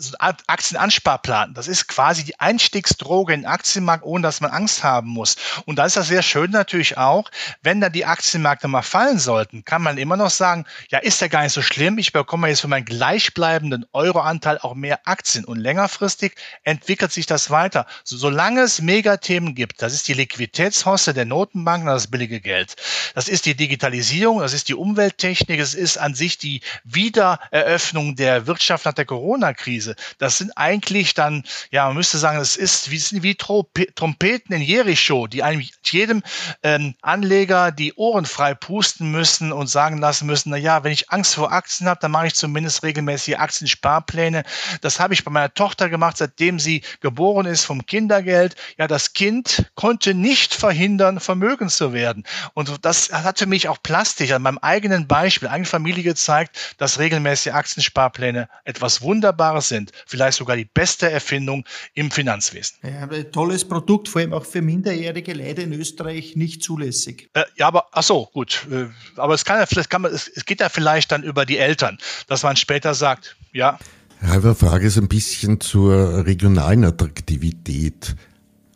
so 0.00 0.16
ein 0.18 0.34
Aktienansparplan, 0.46 1.54
das 1.54 1.68
ist 1.68 1.86
quasi 1.86 2.24
die 2.24 2.38
Einstiegsdroge 2.40 3.34
in 3.34 3.40
den 3.40 3.46
Aktienmarkt, 3.46 4.04
ohne 4.04 4.22
dass 4.22 4.40
man 4.40 4.50
Angst 4.50 4.82
haben 4.82 5.08
muss. 5.08 5.36
Und 5.66 5.76
da 5.76 5.84
ist 5.84 5.96
das 5.96 6.08
sehr 6.08 6.22
schön 6.22 6.50
natürlich 6.50 6.96
auch, 6.96 7.30
wenn 7.62 7.80
dann 7.80 7.92
die 7.92 8.06
Aktienmärkte 8.06 8.66
mal 8.66 8.82
fallen 8.82 9.18
sollten, 9.18 9.64
kann 9.64 9.82
man 9.82 9.98
immer 9.98 10.16
noch 10.16 10.30
sagen, 10.30 10.64
ja, 10.88 10.98
ist 10.98 11.20
ja 11.20 11.28
gar 11.28 11.42
nicht 11.42 11.52
so 11.52 11.62
schlimm, 11.62 11.98
ich 11.98 12.12
bekomme 12.12 12.48
jetzt 12.48 12.60
für 12.60 12.68
meinen 12.68 12.86
gleichbleibenden 12.86 13.84
Euroanteil 13.92 14.58
auch 14.58 14.74
mehr 14.74 15.00
Aktien. 15.04 15.44
Und 15.44 15.58
längerfristig 15.58 16.34
entwickelt 16.64 17.12
sich 17.12 17.26
das 17.26 17.50
weiter. 17.50 17.86
So, 18.04 18.16
solange 18.16 18.62
es 18.62 18.80
Megathemen 18.80 19.54
gibt, 19.54 19.82
das 19.82 19.92
ist 19.92 20.08
die 20.08 20.14
Liquiditätshoste 20.14 21.12
der 21.12 21.26
Notenbanken, 21.26 21.88
das 21.88 22.06
billige 22.06 22.40
Geld. 22.40 22.76
Das 23.14 23.28
ist 23.28 23.44
die 23.44 23.54
Digitalisierung, 23.54 24.40
das 24.40 24.54
ist 24.54 24.68
die 24.68 24.74
Umwelttechnik, 24.74 25.60
es 25.60 25.74
ist 25.74 25.98
an 25.98 26.14
sich 26.14 26.38
die 26.38 26.62
Wiedereröffnung 26.84 28.16
der 28.16 28.46
Wirtschaft 28.46 28.86
nach 28.86 28.94
der 28.94 29.04
Corona-Krise. 29.04 29.89
Weise. 29.90 29.96
Das 30.18 30.38
sind 30.38 30.52
eigentlich 30.56 31.14
dann, 31.14 31.44
ja, 31.70 31.86
man 31.86 31.96
müsste 31.96 32.18
sagen, 32.18 32.38
es 32.38 32.56
ist 32.56 32.90
wie, 32.90 33.22
wie 33.22 33.34
Trompeten 33.34 34.54
in 34.54 34.62
Jericho, 34.62 35.26
die 35.26 35.42
eigentlich 35.42 35.72
jedem 35.84 36.22
ähm, 36.62 36.94
Anleger 37.02 37.72
die 37.72 37.94
Ohren 37.94 38.26
frei 38.26 38.54
pusten 38.54 39.10
müssen 39.10 39.52
und 39.52 39.68
sagen 39.68 39.98
lassen 39.98 40.26
müssen, 40.26 40.50
na 40.50 40.56
ja, 40.56 40.84
wenn 40.84 40.92
ich 40.92 41.10
Angst 41.10 41.34
vor 41.34 41.52
Aktien 41.52 41.88
habe, 41.88 42.00
dann 42.00 42.10
mache 42.10 42.28
ich 42.28 42.34
zumindest 42.34 42.82
regelmäßig 42.82 43.38
Aktiensparpläne. 43.38 44.44
Das 44.80 45.00
habe 45.00 45.14
ich 45.14 45.24
bei 45.24 45.30
meiner 45.30 45.52
Tochter 45.52 45.88
gemacht, 45.88 46.16
seitdem 46.16 46.58
sie 46.58 46.82
geboren 47.00 47.46
ist 47.46 47.64
vom 47.64 47.86
Kindergeld. 47.86 48.56
Ja, 48.78 48.86
das 48.86 49.12
Kind 49.12 49.70
konnte 49.74 50.14
nicht 50.14 50.54
verhindern, 50.54 51.20
vermögen 51.20 51.68
zu 51.68 51.92
werden. 51.92 52.24
Und 52.54 52.84
das 52.84 53.12
hat 53.12 53.38
für 53.38 53.46
mich 53.46 53.68
auch 53.68 53.78
plastisch 53.82 54.32
an 54.32 54.42
meinem 54.42 54.58
eigenen 54.58 55.06
Beispiel, 55.06 55.48
eigene 55.48 55.66
Familie 55.66 56.02
gezeigt, 56.02 56.74
dass 56.78 56.98
regelmäßige 56.98 57.52
Aktiensparpläne 57.52 58.48
etwas 58.64 59.02
Wunderbares 59.02 59.68
sind 59.68 59.79
sind. 59.80 59.92
Vielleicht 60.06 60.38
sogar 60.38 60.56
die 60.56 60.64
beste 60.64 61.10
Erfindung 61.10 61.64
im 61.94 62.10
Finanzwesen. 62.10 62.78
Ja, 62.82 63.08
ein 63.08 63.32
tolles 63.32 63.66
Produkt, 63.66 64.08
vor 64.08 64.20
allem 64.20 64.32
auch 64.32 64.44
für 64.44 64.62
Minderjährige 64.62 65.32
leider 65.32 65.62
in 65.62 65.72
Österreich 65.72 66.36
nicht 66.36 66.62
zulässig. 66.62 67.30
Äh, 67.34 67.44
ja, 67.56 67.68
aber 67.68 67.86
ach 67.92 68.02
so, 68.02 68.26
gut. 68.32 68.66
Äh, 68.70 68.86
aber 69.16 69.34
es 69.34 69.44
kann 69.44 69.58
ja, 69.58 69.66
vielleicht 69.66 69.90
kann 69.90 70.02
man, 70.02 70.12
es, 70.12 70.28
es 70.28 70.44
geht 70.44 70.60
ja 70.60 70.68
vielleicht 70.68 71.12
dann 71.12 71.22
über 71.22 71.46
die 71.46 71.58
Eltern, 71.58 71.98
dass 72.28 72.42
man 72.42 72.56
später 72.56 72.94
sagt, 72.94 73.36
ja. 73.52 73.78
Halbe 74.22 74.54
Frage 74.54 74.86
ist 74.86 74.98
ein 74.98 75.08
bisschen 75.08 75.60
zur 75.60 76.26
regionalen 76.26 76.84
Attraktivität. 76.84 78.16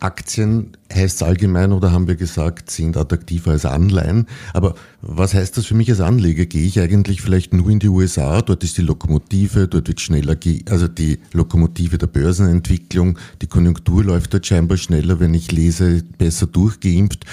Aktien 0.05 0.77
heißt 0.93 1.23
allgemein 1.23 1.71
oder 1.71 1.91
haben 1.91 2.07
wir 2.07 2.15
gesagt, 2.15 2.69
sind 2.69 2.95
attraktiver 2.95 3.51
als 3.51 3.65
Anleihen. 3.65 4.27
Aber 4.53 4.75
was 5.01 5.33
heißt 5.33 5.57
das 5.57 5.65
für 5.65 5.73
mich 5.73 5.89
als 5.89 5.99
Anleger? 5.99 6.45
Gehe 6.45 6.63
ich 6.63 6.79
eigentlich 6.79 7.21
vielleicht 7.21 7.53
nur 7.53 7.69
in 7.69 7.79
die 7.79 7.89
USA? 7.89 8.41
Dort 8.43 8.63
ist 8.63 8.77
die 8.77 8.83
Lokomotive, 8.83 9.67
dort 9.67 9.87
wird 9.87 9.99
schneller, 9.99 10.37
also 10.69 10.87
die 10.87 11.17
Lokomotive 11.33 11.97
der 11.97 12.07
Börsenentwicklung. 12.07 13.17
Die 13.41 13.47
Konjunktur 13.47 14.03
läuft 14.03 14.33
dort 14.33 14.45
scheinbar 14.45 14.77
schneller, 14.77 15.19
wenn 15.19 15.33
ich 15.33 15.51
lese, 15.51 16.03
besser 16.17 16.45
durchgeimpft. 16.45 17.25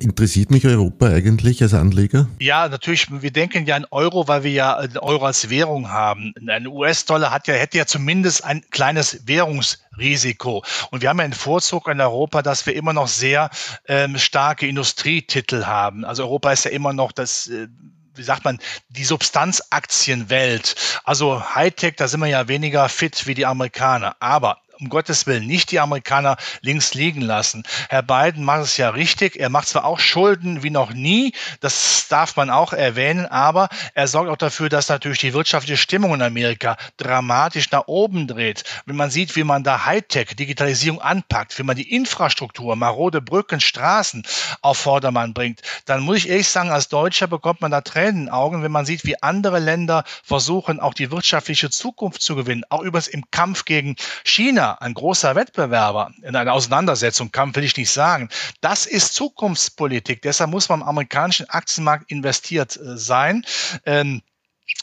Interessiert 0.00 0.50
mich 0.50 0.66
Europa 0.66 1.06
eigentlich 1.06 1.62
als 1.62 1.74
Anleger? 1.74 2.28
Ja, 2.40 2.68
natürlich. 2.68 3.08
Wir 3.10 3.30
denken 3.30 3.66
ja 3.66 3.76
an 3.76 3.86
Euro, 3.90 4.28
weil 4.28 4.44
wir 4.44 4.50
ja 4.50 4.86
den 4.86 4.98
Euro 4.98 5.26
als 5.26 5.50
Währung 5.50 5.90
haben. 5.90 6.34
Ein 6.46 6.66
US-Dollar 6.66 7.30
hat 7.30 7.46
ja, 7.48 7.54
hätte 7.54 7.78
ja 7.78 7.86
zumindest 7.86 8.44
ein 8.44 8.62
kleines 8.70 9.26
Währungsrisiko. 9.26 10.64
Und 10.90 11.02
wir 11.02 11.08
haben 11.08 11.18
ja 11.18 11.24
einen 11.24 11.32
Vorzug 11.32 11.88
in 11.88 12.00
Europa, 12.00 12.42
dass 12.42 12.66
wir 12.66 12.74
immer 12.74 12.92
noch 12.92 13.08
sehr 13.08 13.50
ähm, 13.88 14.18
starke 14.18 14.66
Industrietitel 14.66 15.64
haben. 15.64 16.04
Also 16.04 16.24
Europa 16.24 16.52
ist 16.52 16.64
ja 16.64 16.70
immer 16.70 16.92
noch 16.92 17.12
das 17.12 17.48
äh, 17.48 17.68
wie 18.16 18.22
sagt 18.22 18.44
man, 18.44 18.60
die 18.88 19.04
Substanzaktienwelt. 19.04 21.00
Also 21.02 21.42
Hightech, 21.54 21.96
da 21.96 22.06
sind 22.06 22.20
wir 22.20 22.28
ja 22.28 22.46
weniger 22.46 22.88
fit 22.88 23.26
wie 23.26 23.34
die 23.34 23.44
Amerikaner. 23.44 24.14
Aber 24.20 24.58
um 24.80 24.88
Gottes 24.88 25.26
Willen 25.26 25.46
nicht 25.46 25.70
die 25.70 25.80
Amerikaner 25.80 26.36
links 26.60 26.94
liegen 26.94 27.20
lassen. 27.20 27.64
Herr 27.88 28.02
Biden 28.02 28.44
macht 28.44 28.62
es 28.62 28.76
ja 28.76 28.90
richtig. 28.90 29.38
Er 29.38 29.48
macht 29.48 29.68
zwar 29.68 29.84
auch 29.84 29.98
Schulden 29.98 30.62
wie 30.62 30.70
noch 30.70 30.92
nie, 30.92 31.32
das 31.60 32.06
darf 32.08 32.36
man 32.36 32.50
auch 32.50 32.72
erwähnen, 32.72 33.26
aber 33.26 33.68
er 33.94 34.08
sorgt 34.08 34.30
auch 34.30 34.36
dafür, 34.36 34.68
dass 34.68 34.88
natürlich 34.88 35.18
die 35.18 35.34
wirtschaftliche 35.34 35.76
Stimmung 35.76 36.14
in 36.14 36.22
Amerika 36.22 36.76
dramatisch 36.96 37.70
nach 37.70 37.86
oben 37.86 38.26
dreht. 38.26 38.64
Wenn 38.86 38.96
man 38.96 39.10
sieht, 39.10 39.36
wie 39.36 39.44
man 39.44 39.64
da 39.64 39.84
Hightech, 39.84 40.36
Digitalisierung 40.36 41.00
anpackt, 41.00 41.58
wie 41.58 41.62
man 41.62 41.76
die 41.76 41.94
Infrastruktur, 41.94 42.76
marode 42.76 43.20
Brücken, 43.20 43.60
Straßen 43.60 44.26
auf 44.60 44.78
Vordermann 44.78 45.34
bringt, 45.34 45.62
dann 45.86 46.02
muss 46.02 46.18
ich 46.18 46.28
ehrlich 46.28 46.48
sagen, 46.48 46.70
als 46.70 46.88
Deutscher 46.88 47.26
bekommt 47.26 47.60
man 47.60 47.70
da 47.70 47.80
Tränen 47.80 48.14
in 48.14 48.24
den 48.26 48.28
Augen, 48.30 48.62
wenn 48.62 48.72
man 48.72 48.86
sieht, 48.86 49.04
wie 49.04 49.22
andere 49.22 49.58
Länder 49.58 50.04
versuchen, 50.22 50.80
auch 50.80 50.94
die 50.94 51.10
wirtschaftliche 51.10 51.70
Zukunft 51.70 52.22
zu 52.22 52.36
gewinnen, 52.36 52.64
auch 52.68 52.82
übrigens 52.82 53.08
im 53.08 53.24
Kampf 53.30 53.64
gegen 53.64 53.96
China 54.24 54.73
Ein 54.80 54.94
großer 54.94 55.34
Wettbewerber, 55.34 56.12
in 56.22 56.36
einer 56.36 56.52
Auseinandersetzung 56.52 57.30
kam, 57.32 57.54
will 57.56 57.64
ich 57.64 57.76
nicht 57.76 57.90
sagen. 57.90 58.28
Das 58.60 58.86
ist 58.86 59.14
Zukunftspolitik. 59.14 60.22
Deshalb 60.22 60.50
muss 60.50 60.68
man 60.68 60.80
im 60.80 60.86
amerikanischen 60.86 61.48
Aktienmarkt 61.48 62.10
investiert 62.10 62.76
äh, 62.76 62.96
sein. 62.96 63.44
Ähm, 63.86 64.22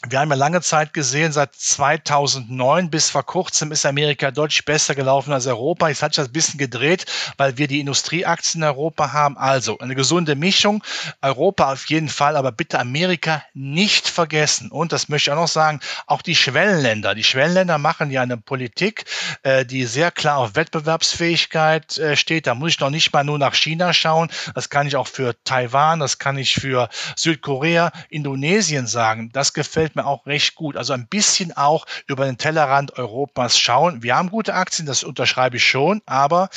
wir 0.08 0.20
haben 0.20 0.30
ja 0.30 0.36
lange 0.36 0.60
Zeit 0.60 0.92
gesehen, 0.92 1.32
seit 1.32 1.54
2009 1.54 2.90
bis 2.90 3.10
vor 3.10 3.24
kurzem 3.24 3.72
ist 3.72 3.84
Amerika 3.84 4.30
deutlich 4.30 4.64
besser 4.64 4.94
gelaufen 4.94 5.32
als 5.32 5.46
Europa. 5.46 5.88
Jetzt 5.88 6.02
hat 6.02 6.12
sich 6.14 6.22
das 6.22 6.28
ein 6.28 6.32
bisschen 6.32 6.58
gedreht, 6.58 7.06
weil 7.36 7.56
wir 7.56 7.66
die 7.66 7.80
Industrieaktien 7.80 8.62
in 8.62 8.68
Europa 8.68 9.12
haben. 9.12 9.36
Also 9.36 9.78
eine 9.78 9.96
gesunde 9.96 10.36
Mischung. 10.36 10.84
Europa 11.20 11.72
auf 11.72 11.86
jeden 11.86 12.08
Fall, 12.08 12.36
aber 12.36 12.52
bitte 12.52 12.78
Amerika 12.78 13.44
nicht 13.54 14.08
vergessen. 14.08 14.70
Und 14.70 14.92
das 14.92 15.08
möchte 15.08 15.30
ich 15.30 15.32
auch 15.32 15.40
noch 15.40 15.48
sagen, 15.48 15.80
auch 16.06 16.22
die 16.22 16.36
Schwellenländer. 16.36 17.14
Die 17.16 17.24
Schwellenländer 17.24 17.78
machen 17.78 18.10
ja 18.10 18.22
eine 18.22 18.36
Politik, 18.36 19.04
äh, 19.42 19.64
die 19.64 19.84
sehr 19.84 20.12
klar 20.12 20.38
auf 20.38 20.54
Wettbewerbsfähigkeit 20.54 21.98
äh, 21.98 22.16
steht. 22.16 22.46
Da 22.46 22.54
muss 22.54 22.72
ich 22.72 22.80
noch 22.80 22.90
nicht 22.90 23.12
mal 23.12 23.24
nur 23.24 23.38
nach 23.38 23.54
China 23.54 23.92
schauen. 23.92 24.30
Das 24.54 24.68
kann 24.68 24.86
ich 24.86 24.94
auch 24.94 25.08
für 25.08 25.34
Taiwan, 25.44 25.98
das 25.98 26.18
kann 26.18 26.38
ich 26.38 26.54
für 26.54 26.88
Südkorea, 27.16 27.90
Indonesien 28.10 28.86
sagen. 28.86 29.30
Das 29.32 29.52
gefällt 29.52 29.71
gefällt 29.72 29.96
mir 29.96 30.04
auch 30.04 30.26
recht 30.26 30.54
gut. 30.54 30.76
Also 30.76 30.92
ein 30.92 31.06
bisschen 31.06 31.56
auch 31.56 31.86
über 32.06 32.26
den 32.26 32.36
Tellerrand 32.36 32.98
Europas 32.98 33.58
schauen. 33.58 34.02
Wir 34.02 34.16
haben 34.16 34.28
gute 34.28 34.52
Aktien, 34.52 34.84
das 34.84 35.02
unterschreibe 35.02 35.56
ich 35.56 35.66
schon, 35.66 36.02
aber 36.04 36.50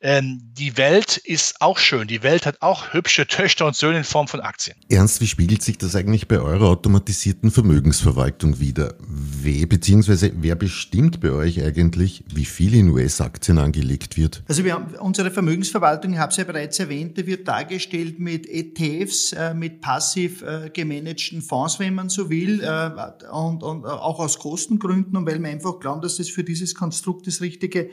ähm, 0.00 0.40
die 0.56 0.76
Welt 0.76 1.16
ist 1.16 1.60
auch 1.60 1.78
schön. 1.78 2.06
Die 2.06 2.22
Welt 2.22 2.46
hat 2.46 2.62
auch 2.62 2.92
hübsche 2.92 3.26
Töchter 3.26 3.66
und 3.66 3.74
Söhne 3.74 3.98
in 3.98 4.04
Form 4.04 4.28
von 4.28 4.40
Aktien. 4.40 4.76
Ernst, 4.88 5.20
wie 5.20 5.26
spiegelt 5.26 5.62
sich 5.62 5.76
das 5.76 5.96
eigentlich 5.96 6.28
bei 6.28 6.38
eurer 6.38 6.68
automatisierten 6.68 7.50
Vermögensverwaltung 7.50 8.60
wieder? 8.60 8.94
Wer 9.00 9.66
bzw. 9.66 10.32
wer 10.36 10.54
bestimmt 10.54 11.20
bei 11.20 11.32
euch 11.32 11.62
eigentlich, 11.62 12.22
wie 12.32 12.44
viel 12.44 12.74
in 12.74 12.90
US-Aktien 12.90 13.58
angelegt 13.58 14.16
wird? 14.16 14.44
Also 14.46 14.64
wir 14.64 14.74
haben 14.74 14.94
unsere 14.94 15.32
Vermögensverwaltung, 15.32 16.12
ich 16.12 16.18
habe 16.18 16.30
es 16.30 16.36
ja 16.36 16.44
bereits 16.44 16.78
erwähnt, 16.78 17.18
die 17.18 17.26
wird 17.26 17.48
dargestellt 17.48 18.20
mit 18.20 18.48
ETFs, 18.48 19.32
äh, 19.32 19.52
mit 19.52 19.80
passiv 19.80 20.42
äh, 20.42 20.70
gemanagten 20.72 21.42
Fonds, 21.42 21.80
wenn 21.80 21.94
man 21.94 22.08
so 22.08 22.30
will, 22.30 22.62
äh, 22.62 22.90
und, 23.32 23.64
und 23.64 23.84
auch 23.84 24.20
aus 24.20 24.38
Kostengründen 24.38 25.16
und 25.16 25.26
weil 25.26 25.42
wir 25.42 25.48
einfach 25.48 25.80
glauben, 25.80 26.02
dass 26.02 26.18
das 26.18 26.28
für 26.28 26.44
dieses 26.44 26.76
Konstrukt 26.76 27.26
das 27.26 27.40
richtige 27.40 27.90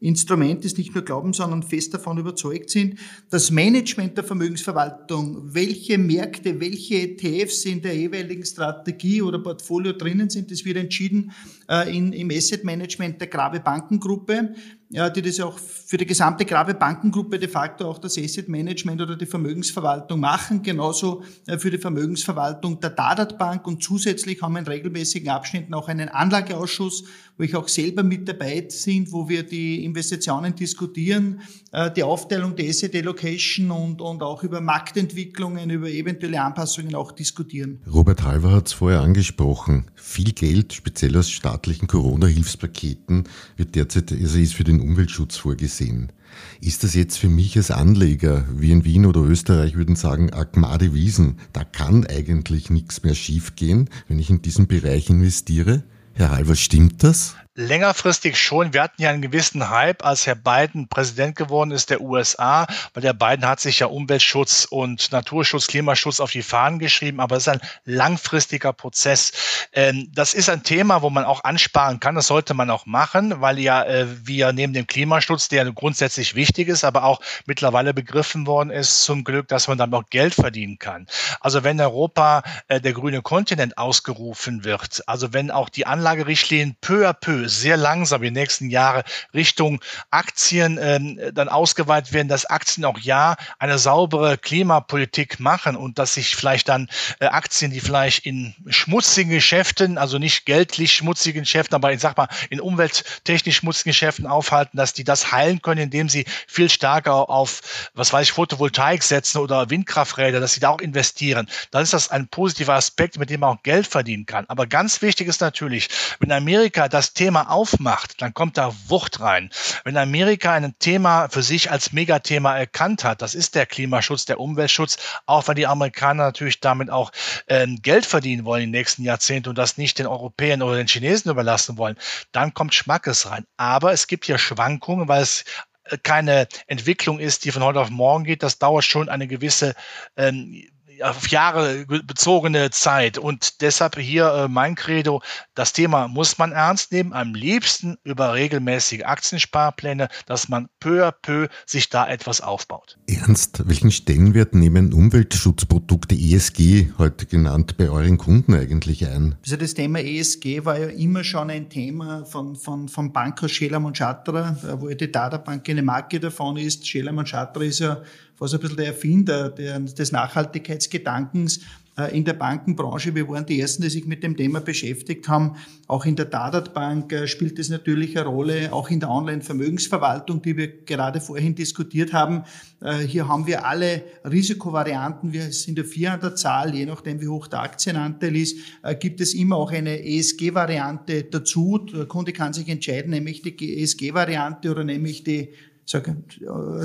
Instrument 0.00 0.64
ist, 0.64 0.78
nicht 0.78 0.94
nur 0.94 1.04
glauben, 1.04 1.32
sondern 1.32 1.62
fest 1.62 1.92
davon 1.92 2.18
überzeugt 2.18 2.70
sind. 2.70 2.98
Das 3.30 3.50
Management 3.50 4.16
der 4.16 4.24
Vermögensverwaltung, 4.24 5.54
welche 5.54 5.98
Märkte, 5.98 6.60
welche 6.60 7.00
ETFs 7.00 7.64
in 7.64 7.82
der 7.82 7.96
jeweiligen 7.96 8.44
Strategie 8.44 9.22
oder 9.22 9.40
Portfolio 9.40 9.92
drinnen 9.92 10.30
sind, 10.30 10.52
das 10.52 10.64
wird 10.64 10.76
entschieden 10.76 11.32
äh, 11.68 11.96
in, 11.96 12.12
im 12.12 12.30
Asset 12.30 12.64
Management 12.64 13.20
der 13.20 13.28
Grabe 13.28 13.60
Bankengruppe 13.60 14.54
ja, 14.90 15.10
die 15.10 15.20
das 15.20 15.36
ja 15.36 15.44
auch 15.44 15.58
für 15.58 15.98
die 15.98 16.06
gesamte 16.06 16.46
Grabe 16.46 16.74
Bankengruppe 16.74 17.38
de 17.38 17.48
facto 17.48 17.88
auch 17.88 17.98
das 17.98 18.16
Asset 18.16 18.48
Management 18.48 19.02
oder 19.02 19.16
die 19.16 19.26
Vermögensverwaltung 19.26 20.20
machen, 20.20 20.62
genauso 20.62 21.22
äh, 21.46 21.58
für 21.58 21.70
die 21.70 21.78
Vermögensverwaltung 21.78 22.80
der 22.80 22.90
Dadat 22.90 23.38
Bank 23.38 23.66
und 23.66 23.82
zusätzlich 23.82 24.40
haben 24.40 24.54
wir 24.54 24.60
in 24.60 24.66
regelmäßigen 24.66 25.28
Abschnitten 25.28 25.74
auch 25.74 25.88
einen 25.88 26.08
Anlageausschuss, 26.08 27.04
wo 27.36 27.44
ich 27.44 27.54
auch 27.54 27.68
selber 27.68 28.02
mit 28.02 28.28
dabei 28.28 28.66
sind, 28.68 29.12
wo 29.12 29.28
wir 29.28 29.42
die 29.42 29.84
Investitionen 29.84 30.54
diskutieren, 30.54 31.42
äh, 31.72 31.90
die 31.90 32.02
Aufteilung 32.02 32.56
der 32.56 32.70
Asset 32.70 32.94
Allocation 32.94 33.70
und, 33.70 34.00
und 34.00 34.22
auch 34.22 34.42
über 34.42 34.62
Marktentwicklungen, 34.62 35.68
über 35.68 35.88
eventuelle 35.88 36.40
Anpassungen 36.40 36.94
auch 36.94 37.12
diskutieren. 37.12 37.82
Robert 37.92 38.22
Halver 38.22 38.52
hat 38.52 38.68
es 38.68 38.72
vorher 38.72 39.00
angesprochen. 39.00 39.90
Viel 39.94 40.32
Geld, 40.32 40.72
speziell 40.72 41.16
aus 41.18 41.30
staatlichen 41.58 41.88
Corona-Hilfspaketen, 41.88 43.24
wird 43.56 43.74
derzeit, 43.74 44.12
also 44.12 44.38
ist 44.38 44.54
für 44.54 44.64
den 44.64 44.80
Umweltschutz 44.80 45.36
vorgesehen. 45.36 46.12
Ist 46.60 46.84
das 46.84 46.94
jetzt 46.94 47.18
für 47.18 47.28
mich 47.28 47.56
als 47.56 47.72
Anleger, 47.72 48.44
wie 48.54 48.70
in 48.70 48.84
Wien 48.84 49.06
oder 49.06 49.20
Österreich 49.22 49.74
würden 49.74 49.96
sagen, 49.96 50.32
Agmade 50.32 50.94
Wiesen, 50.94 51.38
da 51.52 51.64
kann 51.64 52.06
eigentlich 52.06 52.70
nichts 52.70 53.02
mehr 53.02 53.14
schiefgehen, 53.14 53.90
wenn 54.06 54.20
ich 54.20 54.30
in 54.30 54.40
diesen 54.40 54.68
Bereich 54.68 55.10
investiere? 55.10 55.82
Herr 56.14 56.30
Halver, 56.30 56.54
stimmt 56.54 57.02
das? 57.02 57.34
Längerfristig 57.60 58.40
schon. 58.40 58.72
Wir 58.72 58.84
hatten 58.84 59.02
ja 59.02 59.10
einen 59.10 59.20
gewissen 59.20 59.68
Hype, 59.68 60.04
als 60.04 60.28
Herr 60.28 60.36
Biden 60.36 60.86
Präsident 60.86 61.34
geworden 61.34 61.72
ist 61.72 61.90
der 61.90 62.00
USA, 62.00 62.68
weil 62.94 63.02
der 63.02 63.14
Biden 63.14 63.44
hat 63.44 63.58
sich 63.58 63.80
ja 63.80 63.88
Umweltschutz 63.88 64.64
und 64.64 65.10
Naturschutz, 65.10 65.66
Klimaschutz 65.66 66.20
auf 66.20 66.30
die 66.30 66.42
Fahnen 66.42 66.78
geschrieben, 66.78 67.18
aber 67.18 67.34
es 67.34 67.48
ist 67.48 67.52
ein 67.52 67.60
langfristiger 67.84 68.72
Prozess. 68.72 69.32
Ähm, 69.72 70.08
das 70.14 70.34
ist 70.34 70.48
ein 70.48 70.62
Thema, 70.62 71.02
wo 71.02 71.10
man 71.10 71.24
auch 71.24 71.42
ansparen 71.42 71.98
kann. 71.98 72.14
Das 72.14 72.28
sollte 72.28 72.54
man 72.54 72.70
auch 72.70 72.86
machen, 72.86 73.40
weil 73.40 73.58
ja 73.58 73.82
äh, 73.82 74.06
wir 74.24 74.52
neben 74.52 74.72
dem 74.72 74.86
Klimaschutz, 74.86 75.48
der 75.48 75.64
grundsätzlich 75.72 76.36
wichtig 76.36 76.68
ist, 76.68 76.84
aber 76.84 77.02
auch 77.02 77.20
mittlerweile 77.46 77.92
begriffen 77.92 78.46
worden 78.46 78.70
ist, 78.70 79.02
zum 79.02 79.24
Glück, 79.24 79.48
dass 79.48 79.66
man 79.66 79.78
dann 79.78 79.92
auch 79.94 80.08
Geld 80.10 80.36
verdienen 80.36 80.78
kann. 80.78 81.08
Also 81.40 81.64
wenn 81.64 81.80
Europa 81.80 82.44
äh, 82.68 82.80
der 82.80 82.92
grüne 82.92 83.20
Kontinent 83.20 83.78
ausgerufen 83.78 84.62
wird, 84.62 85.02
also 85.08 85.32
wenn 85.32 85.50
auch 85.50 85.68
die 85.68 85.88
Anlagerichtlinien 85.88 86.76
peu 86.80 87.08
à 87.08 87.12
peu 87.12 87.47
sehr 87.48 87.76
langsam 87.76 88.22
die 88.22 88.30
nächsten 88.30 88.70
Jahre 88.70 89.04
Richtung 89.34 89.80
Aktien 90.10 90.78
ähm, 90.80 91.18
dann 91.34 91.48
ausgeweitet 91.48 92.12
werden, 92.12 92.28
dass 92.28 92.46
Aktien 92.46 92.84
auch 92.84 92.98
ja 92.98 93.36
eine 93.58 93.78
saubere 93.78 94.38
Klimapolitik 94.38 95.40
machen 95.40 95.76
und 95.76 95.98
dass 95.98 96.14
sich 96.14 96.36
vielleicht 96.36 96.68
dann 96.68 96.88
äh, 97.20 97.26
Aktien, 97.26 97.70
die 97.70 97.80
vielleicht 97.80 98.24
in 98.26 98.54
schmutzigen 98.68 99.32
Geschäften, 99.32 99.98
also 99.98 100.18
nicht 100.18 100.46
geldlich 100.46 100.92
schmutzigen 100.92 101.42
Geschäften, 101.42 101.74
aber 101.74 101.92
ich 101.92 102.00
sag 102.00 102.16
mal 102.16 102.28
in 102.50 102.60
umwelttechnisch 102.60 103.56
schmutzigen 103.56 103.90
Geschäften 103.90 104.26
aufhalten, 104.26 104.76
dass 104.76 104.92
die 104.92 105.04
das 105.04 105.32
heilen 105.32 105.62
können, 105.62 105.80
indem 105.80 106.08
sie 106.08 106.24
viel 106.46 106.68
stärker 106.68 107.28
auf, 107.30 107.90
was 107.94 108.12
weiß 108.12 108.28
ich, 108.28 108.32
Photovoltaik 108.32 109.02
setzen 109.02 109.38
oder 109.38 109.70
Windkrafträder, 109.70 110.40
dass 110.40 110.54
sie 110.54 110.60
da 110.60 110.70
auch 110.70 110.80
investieren. 110.80 111.48
Dann 111.70 111.82
ist 111.82 111.92
das 111.92 112.10
ein 112.10 112.28
positiver 112.28 112.74
Aspekt, 112.74 113.18
mit 113.18 113.30
dem 113.30 113.40
man 113.40 113.56
auch 113.56 113.62
Geld 113.62 113.86
verdienen 113.86 114.26
kann. 114.26 114.44
Aber 114.48 114.66
ganz 114.66 115.02
wichtig 115.02 115.28
ist 115.28 115.40
natürlich, 115.40 115.88
wenn 116.20 116.32
Amerika 116.32 116.88
das 116.88 117.12
Thema 117.12 117.27
Thema 117.28 117.50
aufmacht, 117.50 118.22
dann 118.22 118.32
kommt 118.32 118.56
da 118.56 118.72
Wucht 118.86 119.20
rein. 119.20 119.50
Wenn 119.84 119.98
Amerika 119.98 120.54
ein 120.54 120.74
Thema 120.78 121.28
für 121.28 121.42
sich 121.42 121.70
als 121.70 121.92
Megathema 121.92 122.56
erkannt 122.56 123.04
hat, 123.04 123.20
das 123.20 123.34
ist 123.34 123.54
der 123.54 123.66
Klimaschutz, 123.66 124.24
der 124.24 124.40
Umweltschutz, 124.40 124.96
auch 125.26 125.46
weil 125.46 125.54
die 125.54 125.66
Amerikaner 125.66 126.22
natürlich 126.22 126.60
damit 126.60 126.88
auch 126.88 127.12
äh, 127.44 127.66
Geld 127.66 128.06
verdienen 128.06 128.46
wollen 128.46 128.62
in 128.62 128.72
den 128.72 128.78
nächsten 128.80 129.02
Jahrzehnten 129.02 129.50
und 129.50 129.58
das 129.58 129.76
nicht 129.76 129.98
den 129.98 130.06
Europäern 130.06 130.62
oder 130.62 130.76
den 130.76 130.88
Chinesen 130.88 131.30
überlassen 131.30 131.76
wollen, 131.76 131.98
dann 132.32 132.54
kommt 132.54 132.72
Schmackes 132.72 133.30
rein. 133.30 133.44
Aber 133.58 133.92
es 133.92 134.06
gibt 134.06 134.24
hier 134.24 134.38
Schwankungen, 134.38 135.06
weil 135.06 135.20
es 135.20 135.44
äh, 135.84 135.98
keine 136.02 136.48
Entwicklung 136.66 137.18
ist, 137.18 137.44
die 137.44 137.52
von 137.52 137.62
heute 137.62 137.80
auf 137.80 137.90
morgen 137.90 138.24
geht. 138.24 138.42
Das 138.42 138.58
dauert 138.58 138.84
schon 138.84 139.10
eine 139.10 139.26
gewisse 139.26 139.74
ähm, 140.16 140.64
auf 141.02 141.28
Jahre 141.28 141.84
bezogene 141.86 142.70
Zeit. 142.70 143.18
Und 143.18 143.60
deshalb 143.60 143.98
hier 143.98 144.26
äh, 144.32 144.48
mein 144.48 144.74
Credo, 144.74 145.22
das 145.54 145.72
Thema 145.72 146.08
muss 146.08 146.38
man 146.38 146.52
ernst 146.52 146.92
nehmen, 146.92 147.12
am 147.12 147.34
liebsten 147.34 147.96
über 148.04 148.34
regelmäßige 148.34 149.04
Aktiensparpläne, 149.04 150.08
dass 150.26 150.48
man 150.48 150.68
peu 150.80 151.06
à 151.06 151.12
peu 151.12 151.48
sich 151.66 151.88
da 151.88 152.08
etwas 152.08 152.40
aufbaut. 152.40 152.98
Ernst, 153.06 153.66
welchen 153.68 153.90
Stellenwert 153.90 154.54
nehmen 154.54 154.92
Umweltschutzprodukte 154.92 156.14
ESG, 156.14 156.92
heute 156.98 157.26
genannt, 157.26 157.76
bei 157.76 157.88
euren 157.88 158.18
Kunden 158.18 158.54
eigentlich 158.54 159.06
ein? 159.06 159.36
Also 159.42 159.56
das 159.56 159.74
Thema 159.74 160.00
ESG 160.00 160.64
war 160.64 160.78
ja 160.78 160.88
immer 160.88 161.24
schon 161.24 161.50
ein 161.50 161.68
Thema 161.68 162.24
von, 162.24 162.56
von, 162.56 162.88
von 162.88 163.12
Bankhaus 163.12 163.52
Schelam 163.52 163.84
und 163.84 163.96
Schatterer, 163.96 164.56
wo 164.80 164.88
ja 164.88 164.94
die 164.94 165.10
Data 165.10 165.38
Bank 165.38 165.68
eine 165.68 165.82
Marke 165.82 166.20
davon 166.20 166.56
ist. 166.56 166.86
Schelam 166.86 167.18
und 167.18 167.28
Schatterer 167.28 167.64
ist 167.64 167.80
ja 167.80 168.02
fast 168.38 168.54
ein 168.54 168.60
bisschen 168.60 168.76
der 168.76 168.86
Erfinder 168.86 169.50
der, 169.50 169.80
des 169.80 170.12
Nachhaltigkeitsgedankens 170.12 171.60
äh, 171.98 172.16
in 172.16 172.24
der 172.24 172.34
Bankenbranche. 172.34 173.14
Wir 173.14 173.28
waren 173.28 173.44
die 173.44 173.60
Ersten, 173.60 173.82
die 173.82 173.90
sich 173.90 174.06
mit 174.06 174.22
dem 174.22 174.36
Thema 174.36 174.60
beschäftigt 174.60 175.28
haben. 175.28 175.56
Auch 175.88 176.06
in 176.06 176.14
der 176.14 176.26
Dadat 176.26 176.72
Bank 176.72 177.12
äh, 177.12 177.26
spielt 177.26 177.58
es 177.58 177.68
natürlich 177.70 178.16
eine 178.16 178.28
Rolle, 178.28 178.72
auch 178.72 178.90
in 178.90 179.00
der 179.00 179.10
Online-Vermögensverwaltung, 179.10 180.40
die 180.40 180.56
wir 180.56 180.84
gerade 180.84 181.20
vorhin 181.20 181.56
diskutiert 181.56 182.12
haben. 182.12 182.44
Äh, 182.80 182.98
hier 182.98 183.26
haben 183.26 183.48
wir 183.48 183.66
alle 183.66 184.04
Risikovarianten. 184.24 185.32
Wir 185.32 185.50
sind 185.50 185.76
ja 185.76 185.84
vier 185.84 186.16
der 186.18 186.36
Zahl, 186.36 186.72
je 186.72 186.86
nachdem, 186.86 187.20
wie 187.20 187.28
hoch 187.28 187.48
der 187.48 187.62
Aktienanteil 187.62 188.36
ist, 188.36 188.56
gibt 189.00 189.20
es 189.20 189.34
immer 189.34 189.56
auch 189.56 189.72
eine 189.72 190.04
ESG-Variante 190.04 191.24
dazu. 191.24 191.78
Der 191.78 192.06
Kunde 192.06 192.32
kann 192.32 192.52
sich 192.52 192.68
entscheiden, 192.68 193.10
nämlich 193.10 193.42
die 193.42 193.82
ESG-Variante 193.82 194.70
oder 194.70 194.84
nämlich 194.84 195.24
die 195.24 195.52
sage, 195.88 196.16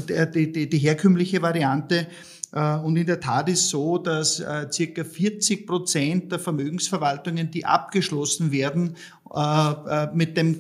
äh, 0.08 0.32
die, 0.32 0.52
die, 0.52 0.70
die 0.70 0.78
herkömmliche 0.78 1.42
Variante. 1.42 2.08
Äh, 2.54 2.76
und 2.78 2.96
in 2.96 3.06
der 3.06 3.20
Tat 3.20 3.50
ist 3.50 3.70
so, 3.70 3.98
dass 3.98 4.40
äh, 4.40 4.68
circa 4.72 5.04
40 5.04 5.68
Prozent 5.68 6.32
der 6.32 6.40
Vermögensverwaltungen, 6.40 7.52
die 7.52 7.66
abgeschlossen 7.66 8.52
werden, 8.52 8.96
mit, 10.14 10.38
dem, 10.38 10.60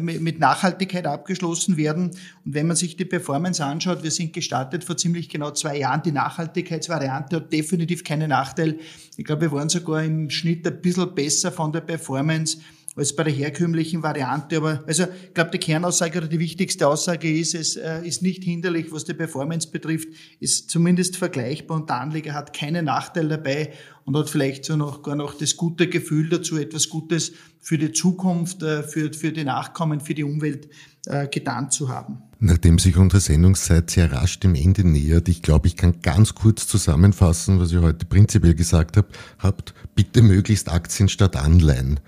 mit 0.00 0.38
Nachhaltigkeit 0.38 1.08
abgeschlossen 1.08 1.76
werden. 1.76 2.12
Und 2.44 2.54
wenn 2.54 2.68
man 2.68 2.76
sich 2.76 2.96
die 2.96 3.04
Performance 3.04 3.64
anschaut, 3.64 4.04
wir 4.04 4.12
sind 4.12 4.32
gestartet 4.32 4.84
vor 4.84 4.96
ziemlich 4.96 5.28
genau 5.28 5.50
zwei 5.50 5.78
Jahren. 5.78 6.04
Die 6.04 6.12
Nachhaltigkeitsvariante 6.12 7.34
hat 7.34 7.52
definitiv 7.52 8.04
keinen 8.04 8.28
Nachteil. 8.28 8.78
Ich 9.16 9.24
glaube, 9.24 9.40
wir 9.40 9.50
waren 9.50 9.68
sogar 9.68 10.04
im 10.04 10.30
Schnitt 10.30 10.64
ein 10.68 10.80
bisschen 10.80 11.12
besser 11.16 11.50
von 11.50 11.72
der 11.72 11.80
Performance 11.80 12.58
als 12.94 13.16
bei 13.16 13.24
der 13.24 13.32
herkömmlichen 13.32 14.02
Variante. 14.02 14.58
Aber 14.58 14.84
also 14.86 15.04
ich 15.04 15.34
glaube, 15.34 15.50
die 15.50 15.58
Kernaussage 15.58 16.18
oder 16.18 16.28
die 16.28 16.38
wichtigste 16.38 16.86
Aussage 16.86 17.32
ist, 17.32 17.54
es 17.54 17.76
äh, 17.76 18.06
ist 18.06 18.22
nicht 18.22 18.44
hinderlich, 18.44 18.92
was 18.92 19.04
die 19.04 19.14
Performance 19.14 19.68
betrifft, 19.70 20.08
ist 20.40 20.70
zumindest 20.70 21.16
vergleichbar 21.16 21.78
und 21.78 21.88
der 21.88 22.00
Anleger 22.00 22.34
hat 22.34 22.52
keinen 22.52 22.84
Nachteil 22.84 23.28
dabei 23.28 23.72
und 24.04 24.16
hat 24.16 24.28
vielleicht 24.28 24.64
so 24.64 24.76
noch 24.76 25.02
gar 25.02 25.16
noch 25.16 25.34
das 25.34 25.56
gute 25.56 25.88
Gefühl 25.88 26.28
dazu, 26.28 26.58
etwas 26.58 26.88
Gutes 26.88 27.32
für 27.60 27.78
die 27.78 27.92
Zukunft, 27.92 28.62
äh, 28.62 28.82
für, 28.82 29.12
für 29.12 29.32
die 29.32 29.44
Nachkommen, 29.44 30.00
für 30.00 30.14
die 30.14 30.24
Umwelt 30.24 30.68
äh, 31.06 31.26
getan 31.28 31.70
zu 31.70 31.88
haben. 31.88 32.18
Nachdem 32.40 32.78
sich 32.78 32.96
unsere 32.96 33.20
Sendungszeit 33.20 33.88
sehr 33.90 34.12
rasch 34.12 34.40
dem 34.40 34.54
Ende 34.54 34.86
nähert, 34.86 35.28
ich 35.28 35.42
glaube, 35.42 35.68
ich 35.68 35.76
kann 35.76 36.02
ganz 36.02 36.34
kurz 36.34 36.66
zusammenfassen, 36.66 37.60
was 37.60 37.72
ihr 37.72 37.82
heute 37.82 38.04
prinzipiell 38.04 38.54
gesagt 38.54 38.96
habt, 38.96 39.16
habt 39.38 39.74
bitte 39.94 40.22
möglichst 40.22 40.68
Aktien 40.68 41.08
statt 41.08 41.36
Anleihen. 41.36 42.00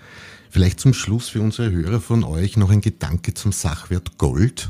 Vielleicht 0.55 0.79
zum 0.79 0.93
Schluss 0.93 1.27
für 1.27 1.41
unsere 1.41 1.69
Hörer 1.69 1.99
von 1.99 2.23
euch 2.23 2.55
noch 2.55 2.69
ein 2.69 2.79
Gedanke 2.79 3.33
zum 3.33 3.51
Sachwert 3.51 4.17
Gold. 4.17 4.69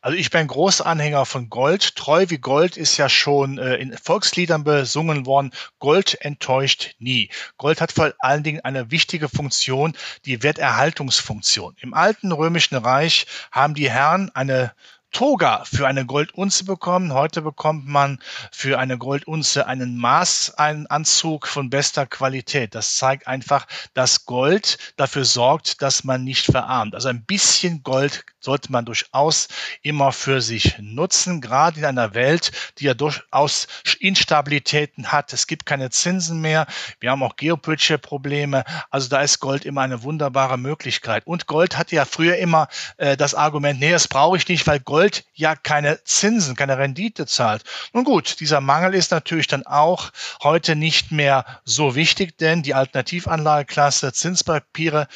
Also 0.00 0.16
ich 0.16 0.30
bin 0.30 0.42
ein 0.42 0.46
großer 0.46 0.86
Anhänger 0.86 1.26
von 1.26 1.50
Gold. 1.50 1.96
Treu 1.96 2.26
wie 2.28 2.38
Gold 2.38 2.76
ist 2.76 2.96
ja 2.98 3.08
schon 3.08 3.58
äh, 3.58 3.74
in 3.74 3.98
Volksliedern 3.98 4.62
besungen 4.62 5.26
worden. 5.26 5.50
Gold 5.80 6.16
enttäuscht 6.20 6.94
nie. 7.00 7.30
Gold 7.56 7.80
hat 7.80 7.90
vor 7.90 8.12
allen 8.20 8.44
Dingen 8.44 8.60
eine 8.60 8.92
wichtige 8.92 9.28
Funktion, 9.28 9.94
die 10.24 10.44
Werterhaltungsfunktion. 10.44 11.74
Im 11.80 11.94
alten 11.94 12.30
römischen 12.30 12.76
Reich 12.76 13.26
haben 13.50 13.74
die 13.74 13.90
Herren 13.90 14.30
eine 14.34 14.70
Toga 15.14 15.64
für 15.64 15.86
eine 15.86 16.04
Goldunze 16.04 16.64
bekommen. 16.64 17.14
Heute 17.14 17.40
bekommt 17.40 17.86
man 17.86 18.18
für 18.50 18.80
eine 18.80 18.98
Goldunze 18.98 19.66
einen 19.68 19.96
Maßanzug 19.96 21.46
von 21.46 21.70
bester 21.70 22.04
Qualität. 22.04 22.74
Das 22.74 22.96
zeigt 22.96 23.28
einfach, 23.28 23.66
dass 23.94 24.26
Gold 24.26 24.76
dafür 24.96 25.24
sorgt, 25.24 25.82
dass 25.82 26.02
man 26.02 26.24
nicht 26.24 26.46
verarmt. 26.46 26.96
Also 26.96 27.08
ein 27.08 27.24
bisschen 27.24 27.84
Gold 27.84 28.24
sollte 28.40 28.72
man 28.72 28.84
durchaus 28.84 29.48
immer 29.82 30.12
für 30.12 30.42
sich 30.42 30.76
nutzen, 30.80 31.40
gerade 31.40 31.78
in 31.78 31.86
einer 31.86 32.14
Welt, 32.14 32.50
die 32.78 32.84
ja 32.84 32.94
durchaus 32.94 33.68
Instabilitäten 34.00 35.12
hat. 35.12 35.32
Es 35.32 35.46
gibt 35.46 35.64
keine 35.64 35.90
Zinsen 35.90 36.40
mehr. 36.40 36.66
Wir 37.00 37.12
haben 37.12 37.22
auch 37.22 37.36
geopolitische 37.36 37.98
Probleme. 37.98 38.64
Also 38.90 39.08
da 39.08 39.22
ist 39.22 39.38
Gold 39.38 39.64
immer 39.64 39.82
eine 39.82 40.02
wunderbare 40.02 40.58
Möglichkeit. 40.58 41.26
Und 41.26 41.46
Gold 41.46 41.78
hatte 41.78 41.94
ja 41.94 42.04
früher 42.04 42.36
immer 42.36 42.68
äh, 42.96 43.16
das 43.16 43.34
Argument, 43.34 43.78
nee, 43.78 43.92
das 43.92 44.08
brauche 44.08 44.36
ich 44.36 44.48
nicht, 44.48 44.66
weil 44.66 44.80
Gold 44.80 45.03
Gold 45.04 45.26
ja 45.34 45.54
keine 45.54 46.02
Zinsen, 46.04 46.56
keine 46.56 46.78
Rendite 46.78 47.26
zahlt. 47.26 47.62
Nun 47.92 48.04
gut, 48.04 48.40
dieser 48.40 48.62
Mangel 48.62 48.94
ist 48.94 49.10
natürlich 49.10 49.46
dann 49.46 49.66
auch 49.66 50.10
heute 50.42 50.76
nicht 50.76 51.12
mehr 51.12 51.44
so 51.66 51.94
wichtig, 51.94 52.38
denn 52.38 52.62
die 52.62 52.72
Alternativanlageklasse 52.72 54.14
Zinspapiere 54.14 55.06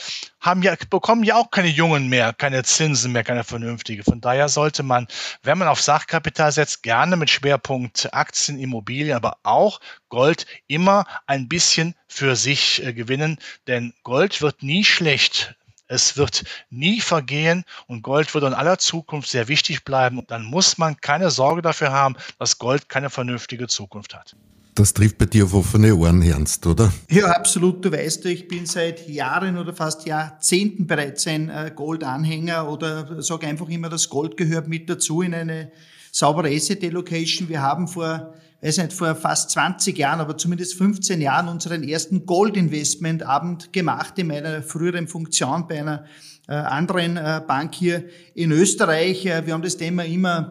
haben 0.40 0.62
ja, 0.62 0.74
bekommen 0.90 1.24
ja 1.24 1.37
auch 1.37 1.51
keine 1.51 1.68
Jungen 1.68 2.09
mehr, 2.09 2.35
keine 2.35 2.64
Zinsen 2.64 3.12
mehr, 3.12 3.24
keine 3.24 3.44
vernünftige. 3.44 4.05
Von 4.05 4.20
daher 4.20 4.51
sollte 4.51 4.83
man, 4.83 5.09
wenn 5.42 5.57
man 5.57 5.68
auf 5.68 5.81
Sachkapital 5.81 6.53
setzt, 6.53 6.83
gerne 6.83 7.16
mit 7.16 7.31
Schwerpunkt 7.31 8.12
Aktien, 8.12 8.59
Immobilien, 8.59 9.16
aber 9.16 9.38
auch 9.42 9.81
Gold 10.11 10.44
immer 10.66 11.07
ein 11.27 11.48
bisschen 11.48 11.94
für 12.09 12.37
sich 12.37 12.85
äh, 12.85 12.92
gewinnen, 12.92 13.38
denn 13.66 13.94
Gold 14.03 14.42
wird 14.42 14.62
nie 14.62 14.85
schlecht. 14.85 15.55
Es 15.88 16.16
wird 16.16 16.44
nie 16.70 17.01
vergehen 17.01 17.64
und 17.87 18.03
Gold 18.03 18.33
wird 18.35 18.44
in 18.44 18.55
aller 18.55 18.79
Zukunft 18.79 19.31
sehr 19.31 19.48
wichtig 19.48 19.85
bleiben. 19.85 20.18
Und 20.18 20.31
dann 20.31 20.44
muss 20.44 20.79
man 20.79 21.01
keine 21.01 21.31
Sorge 21.31 21.62
dafür 21.62 21.92
haben, 21.92 22.16
dass 22.38 22.59
Gold 22.59 22.88
keine 22.88 23.11
vernünftige 23.11 23.66
Zukunft 23.66 24.14
hat. 24.14 24.37
Das 24.79 24.94
trifft 24.94 25.18
bei 25.18 25.24
dir 25.24 25.44
auf 25.44 25.55
offene 25.55 25.96
Ohren, 25.96 26.22
Ernst, 26.22 26.64
oder? 26.64 26.92
Ja, 27.11 27.33
absolut. 27.33 27.85
Du 27.85 27.90
weißt, 27.90 28.27
ich 28.27 28.46
bin 28.46 28.64
seit 28.64 29.09
Jahren 29.09 29.59
oder 29.59 29.74
fast 29.74 30.07
Jahrzehnten 30.07 30.87
bereits 30.87 31.27
ein 31.27 31.48
äh, 31.48 31.72
Gold-Anhänger 31.74 32.70
oder 32.70 33.20
sage 33.20 33.48
einfach 33.48 33.68
immer, 33.68 33.88
das 33.88 34.09
Gold 34.09 34.37
gehört 34.37 34.68
mit 34.68 34.88
dazu 34.88 35.22
in 35.22 35.35
eine 35.35 35.72
saubere 36.12 36.48
Asset 36.55 36.85
Allocation. 36.85 37.48
Wir 37.48 37.61
haben 37.61 37.88
vor, 37.88 38.35
weiß 38.61 38.79
nicht, 38.79 38.92
vor 38.92 39.14
fast 39.14 39.51
20 39.51 39.97
Jahren, 39.97 40.21
aber 40.21 40.37
zumindest 40.37 40.75
15 40.75 41.21
Jahren 41.21 41.49
unseren 41.49 41.83
ersten 41.83 42.27
Gold-Investment-Abend 42.27 43.73
gemacht 43.73 44.18
in 44.18 44.27
meiner 44.27 44.62
früheren 44.62 45.07
Funktion 45.07 45.68
bei 45.68 45.81
einer 45.81 46.05
äh, 46.49 46.55
anderen 46.55 47.18
äh, 47.18 47.42
Bank 47.47 47.75
hier 47.75 48.05
in 48.35 48.53
Österreich. 48.53 49.27
Äh, 49.27 49.47
wir 49.47 49.53
haben 49.53 49.62
das 49.62 49.77
Thema 49.77 50.05
immer, 50.05 50.51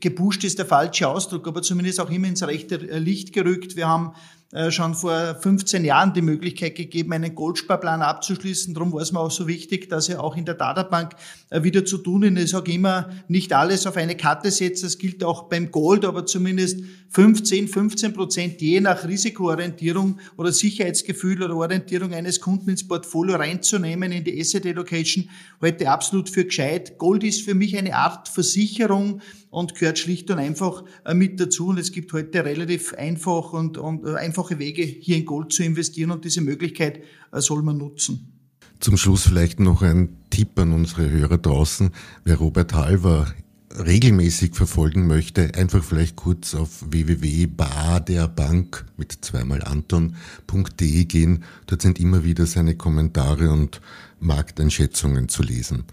gepusht 0.00 0.42
ist 0.42 0.58
der 0.58 0.66
falsche 0.66 1.06
Ausdruck, 1.06 1.46
aber 1.46 1.60
zumindest 1.60 2.00
auch 2.00 2.10
immer 2.10 2.28
ins 2.28 2.42
rechte 2.46 2.76
Licht 2.76 3.34
gerückt. 3.34 3.76
Wir 3.76 3.86
haben 3.86 4.14
schon 4.70 4.94
vor 4.94 5.34
15 5.34 5.84
Jahren 5.84 6.14
die 6.14 6.22
Möglichkeit 6.22 6.74
gegeben, 6.74 7.12
einen 7.12 7.34
Goldsparplan 7.34 8.00
abzuschließen. 8.00 8.72
Darum 8.72 8.94
war 8.94 9.02
es 9.02 9.12
mir 9.12 9.20
auch 9.20 9.30
so 9.30 9.46
wichtig, 9.46 9.90
dass 9.90 10.08
er 10.08 10.24
auch 10.24 10.38
in 10.38 10.46
der 10.46 10.54
Databank 10.54 11.16
äh, 11.50 11.62
wieder 11.62 11.84
zu 11.84 11.98
tun 11.98 12.22
ist. 12.22 12.44
Ich 12.44 12.50
sage 12.52 12.72
immer, 12.72 13.10
nicht 13.28 13.52
alles 13.52 13.86
auf 13.86 13.98
eine 13.98 14.16
Karte 14.16 14.50
setzen. 14.50 14.86
Das 14.86 14.96
gilt 14.96 15.22
auch 15.22 15.50
beim 15.50 15.70
Gold, 15.70 16.06
aber 16.06 16.24
zumindest 16.24 16.80
15, 17.10 17.68
15 17.68 18.14
Prozent 18.14 18.60
je 18.62 18.80
nach 18.80 19.06
Risikoorientierung 19.06 20.18
oder 20.38 20.50
Sicherheitsgefühl 20.50 21.42
oder 21.42 21.54
Orientierung 21.54 22.14
eines 22.14 22.40
Kunden 22.40 22.70
ins 22.70 22.88
Portfolio 22.88 23.36
reinzunehmen 23.36 24.12
in 24.12 24.24
die 24.24 24.40
Asset 24.40 24.64
Allocation, 24.64 25.28
heute 25.60 25.90
absolut 25.90 26.30
für 26.30 26.46
gescheit. 26.46 26.96
Gold 26.96 27.22
ist 27.22 27.42
für 27.42 27.54
mich 27.54 27.76
eine 27.76 27.94
Art 27.94 28.28
Versicherung, 28.28 29.20
und 29.50 29.74
gehört 29.74 29.98
schlicht 29.98 30.30
und 30.30 30.38
einfach 30.38 30.84
äh, 31.04 31.14
mit 31.14 31.40
dazu. 31.40 31.68
Und 31.68 31.78
es 31.78 31.92
gibt 31.92 32.12
heute 32.12 32.44
relativ 32.44 32.94
einfach 32.94 33.52
und, 33.52 33.78
und 33.78 34.04
äh, 34.04 34.14
einfache 34.14 34.58
Wege, 34.58 34.82
hier 34.82 35.16
in 35.16 35.24
Gold 35.24 35.52
zu 35.52 35.62
investieren 35.62 36.10
und 36.10 36.24
diese 36.24 36.40
Möglichkeit 36.40 37.02
äh, 37.32 37.40
soll 37.40 37.62
man 37.62 37.78
nutzen. 37.78 38.32
Zum 38.80 38.96
Schluss 38.96 39.24
vielleicht 39.24 39.58
noch 39.58 39.82
ein 39.82 40.16
Tipp 40.30 40.58
an 40.58 40.72
unsere 40.72 41.10
Hörer 41.10 41.38
draußen. 41.38 41.90
Wer 42.24 42.36
Robert 42.36 42.74
Halver 42.74 43.26
regelmäßig 43.76 44.54
verfolgen 44.54 45.06
möchte, 45.06 45.54
einfach 45.54 45.84
vielleicht 45.84 46.16
kurz 46.16 46.54
auf 46.54 46.84
www.baderbank 46.90 48.86
mit 48.96 49.18
zweimal 49.20 49.62
anton.de 49.62 51.04
gehen. 51.04 51.44
Dort 51.66 51.82
sind 51.82 52.00
immer 52.00 52.24
wieder 52.24 52.46
seine 52.46 52.76
Kommentare 52.76 53.50
und 53.50 53.80
Markteinschätzungen 54.20 55.28
zu 55.28 55.42
lesen. 55.42 55.84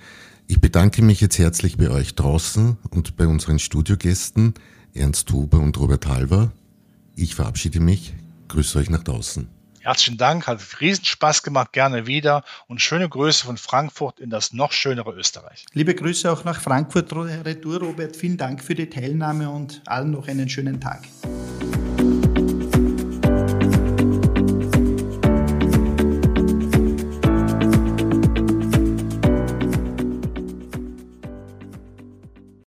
Ich 0.47 0.61
bedanke 0.61 1.01
mich 1.01 1.21
jetzt 1.21 1.39
herzlich 1.39 1.77
bei 1.77 1.89
euch 1.89 2.13
draußen 2.13 2.77
und 2.91 3.17
bei 3.17 3.25
unseren 3.25 3.57
Studiogästen 3.57 4.53
Ernst 4.93 5.31
Huber 5.31 5.59
und 5.59 5.77
Robert 5.79 6.05
Halver. 6.05 6.51
Ich 7.15 7.33
verabschiede 7.33 7.79
mich, 7.79 8.13
grüße 8.47 8.77
euch 8.77 8.89
nach 8.91 9.03
draußen. 9.03 9.47
Herzlichen 9.81 10.17
Dank, 10.17 10.45
hat 10.47 10.61
Riesenspaß 10.79 11.41
gemacht, 11.43 11.73
gerne 11.73 12.05
wieder 12.05 12.43
und 12.67 12.79
schöne 12.79 13.09
Grüße 13.09 13.45
von 13.45 13.57
Frankfurt 13.57 14.19
in 14.19 14.29
das 14.29 14.53
noch 14.53 14.71
schönere 14.71 15.13
Österreich. 15.13 15.65
Liebe 15.73 15.95
Grüße 15.95 16.31
auch 16.31 16.43
nach 16.43 16.59
Frankfurt, 16.59 17.11
Retour, 17.13 17.79
Robert. 17.79 18.15
Vielen 18.15 18.37
Dank 18.37 18.63
für 18.63 18.75
die 18.75 18.89
Teilnahme 18.89 19.49
und 19.49 19.81
allen 19.85 20.11
noch 20.11 20.27
einen 20.27 20.49
schönen 20.49 20.79
Tag. 20.79 21.03